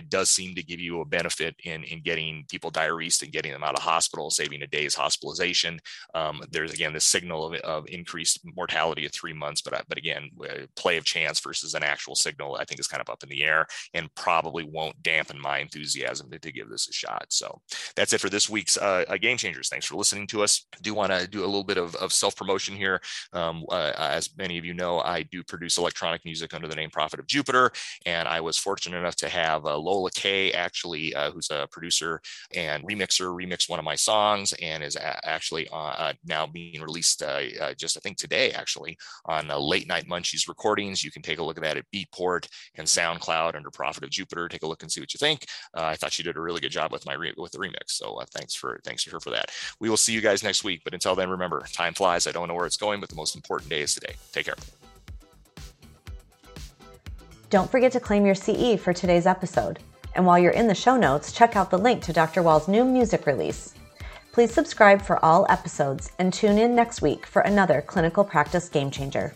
acetazolamide 0.00 0.08
does 0.08 0.30
seem 0.30 0.54
to 0.54 0.62
give 0.62 0.80
you 0.80 1.00
a 1.00 1.04
benefit 1.04 1.54
in 1.64 1.84
in 1.84 2.02
getting 2.02 2.44
people 2.48 2.70
diuresed 2.70 3.22
and 3.22 3.32
getting 3.32 3.52
them 3.52 3.62
out 3.62 3.76
of 3.76 3.82
hospital, 3.82 4.30
saving 4.30 4.62
a 4.62 4.66
day's 4.66 4.94
hospitalization. 4.94 5.80
Um, 6.14 6.42
there's 6.50 6.72
again 6.72 6.92
this 6.92 7.04
signal 7.04 7.46
of, 7.46 7.54
of 7.60 7.88
increased 7.88 8.40
mortality 8.44 9.04
at 9.04 9.12
three 9.12 9.32
months, 9.32 9.60
but 9.62 9.84
but 9.88 9.98
again, 9.98 10.30
play 10.76 10.96
of 10.96 11.04
chance 11.04 11.40
versus 11.40 11.74
an 11.74 11.82
actual 11.82 12.14
signal, 12.14 12.56
I 12.56 12.64
think 12.64 12.80
is 12.80 12.86
kind 12.86 13.00
of 13.00 13.10
up 13.10 13.22
in 13.22 13.28
the 13.28 13.42
air 13.42 13.66
and 13.94 14.14
probably 14.14 14.64
won't 14.64 15.02
dampen 15.02 15.40
my 15.40 15.58
enthusiasm 15.58 16.30
to, 16.30 16.38
to 16.38 16.52
give 16.52 16.68
this 16.68 16.88
a 16.88 16.92
shot. 16.92 17.26
So 17.28 17.60
that's 17.96 18.12
it 18.12 18.20
for 18.20 18.30
this 18.30 18.48
week's 18.48 18.76
uh, 18.76 19.04
Game 19.20 19.36
Changers. 19.36 19.68
Thanks 19.68 19.86
for 19.86 19.96
listening 19.96 20.26
to 20.28 20.42
us. 20.42 20.66
I 20.74 20.78
do 20.82 20.94
want 20.94 21.12
to 21.12 21.26
do 21.26 21.44
a 21.44 21.46
little 21.46 21.64
bit 21.64 21.78
of, 21.78 21.94
of 21.96 22.12
self 22.12 22.36
promotion 22.36 22.74
here. 22.74 23.00
Um, 23.32 23.64
uh, 23.70 23.92
as 23.96 24.30
many 24.36 24.58
of 24.58 24.64
you 24.64 24.74
know, 24.74 25.00
I 25.00 25.22
do 25.22 25.42
produce 25.42 25.78
electronic 25.78 26.24
music 26.24 26.54
under 26.54 26.68
the 26.68 26.74
name 26.74 26.90
Prophet 26.90 27.20
of 27.20 27.26
Jupiter, 27.26 27.72
and 28.06 28.28
I 28.28 28.40
was 28.40 28.56
fortunate 28.56 28.98
enough 28.98 29.16
to 29.16 29.28
have 29.28 29.66
uh, 29.66 29.76
Lola 29.90 30.10
Kay, 30.12 30.52
actually, 30.52 31.14
uh, 31.14 31.30
who's 31.30 31.50
a 31.50 31.66
producer 31.70 32.20
and 32.54 32.84
remixer, 32.84 33.34
remixed 33.34 33.68
one 33.68 33.78
of 33.78 33.84
my 33.84 33.96
songs, 33.96 34.54
and 34.62 34.82
is 34.84 34.96
a- 34.96 35.28
actually 35.28 35.68
uh, 35.72 36.12
now 36.24 36.46
being 36.46 36.80
released 36.80 37.22
uh, 37.22 37.74
just 37.74 37.96
I 37.96 38.00
think 38.00 38.16
today, 38.16 38.52
actually, 38.52 38.96
on 39.26 39.48
Late 39.48 39.88
Night 39.88 40.06
Munchies 40.06 40.48
recordings. 40.48 41.02
You 41.02 41.10
can 41.10 41.22
take 41.22 41.38
a 41.38 41.42
look 41.42 41.56
at 41.56 41.64
that 41.64 41.76
at 41.76 41.90
Beatport 41.94 42.48
and 42.76 42.86
SoundCloud 42.86 43.56
under 43.56 43.70
Prophet 43.70 44.04
of 44.04 44.10
Jupiter. 44.10 44.48
Take 44.48 44.62
a 44.62 44.66
look 44.66 44.82
and 44.82 44.92
see 44.92 45.00
what 45.00 45.12
you 45.12 45.18
think. 45.18 45.46
I 45.74 45.96
thought 45.96 46.12
she 46.12 46.22
did 46.22 46.36
a 46.36 46.40
really 46.40 46.60
good 46.60 46.70
job 46.70 46.92
with 46.92 47.04
my 47.06 47.14
re- 47.14 47.34
with 47.36 47.52
the 47.52 47.58
remix, 47.58 47.88
so 47.88 48.20
thanks 48.32 48.54
for 48.54 48.80
thanks 48.84 49.04
to 49.04 49.10
her 49.10 49.20
for 49.20 49.30
that. 49.30 49.50
We 49.80 49.90
will 49.90 49.96
see 49.96 50.12
you 50.12 50.20
guys 50.20 50.42
next 50.42 50.64
week, 50.64 50.82
but 50.84 50.94
until 50.94 51.14
then, 51.14 51.30
remember, 51.30 51.64
time 51.72 51.94
flies. 51.94 52.26
I 52.26 52.32
don't 52.32 52.48
know 52.48 52.54
where 52.54 52.66
it's 52.66 52.76
going, 52.76 53.00
but 53.00 53.08
the 53.08 53.16
most 53.16 53.34
important 53.34 53.70
day 53.70 53.82
is 53.82 53.94
today. 53.94 54.14
Take 54.32 54.46
care. 54.46 54.56
Don't 57.50 57.68
forget 57.68 57.90
to 57.92 58.00
claim 58.00 58.24
your 58.24 58.36
CE 58.36 58.80
for 58.80 58.92
today's 58.92 59.26
episode. 59.26 59.80
And 60.14 60.24
while 60.24 60.38
you're 60.38 60.52
in 60.52 60.68
the 60.68 60.74
show 60.74 60.96
notes, 60.96 61.32
check 61.32 61.56
out 61.56 61.68
the 61.68 61.78
link 61.78 62.00
to 62.04 62.12
Dr. 62.12 62.44
Wall's 62.44 62.68
new 62.68 62.84
music 62.84 63.26
release. 63.26 63.74
Please 64.30 64.54
subscribe 64.54 65.02
for 65.02 65.22
all 65.24 65.46
episodes 65.48 66.12
and 66.20 66.32
tune 66.32 66.58
in 66.58 66.76
next 66.76 67.02
week 67.02 67.26
for 67.26 67.42
another 67.42 67.82
clinical 67.82 68.22
practice 68.22 68.68
game 68.68 68.88
changer. 68.88 69.34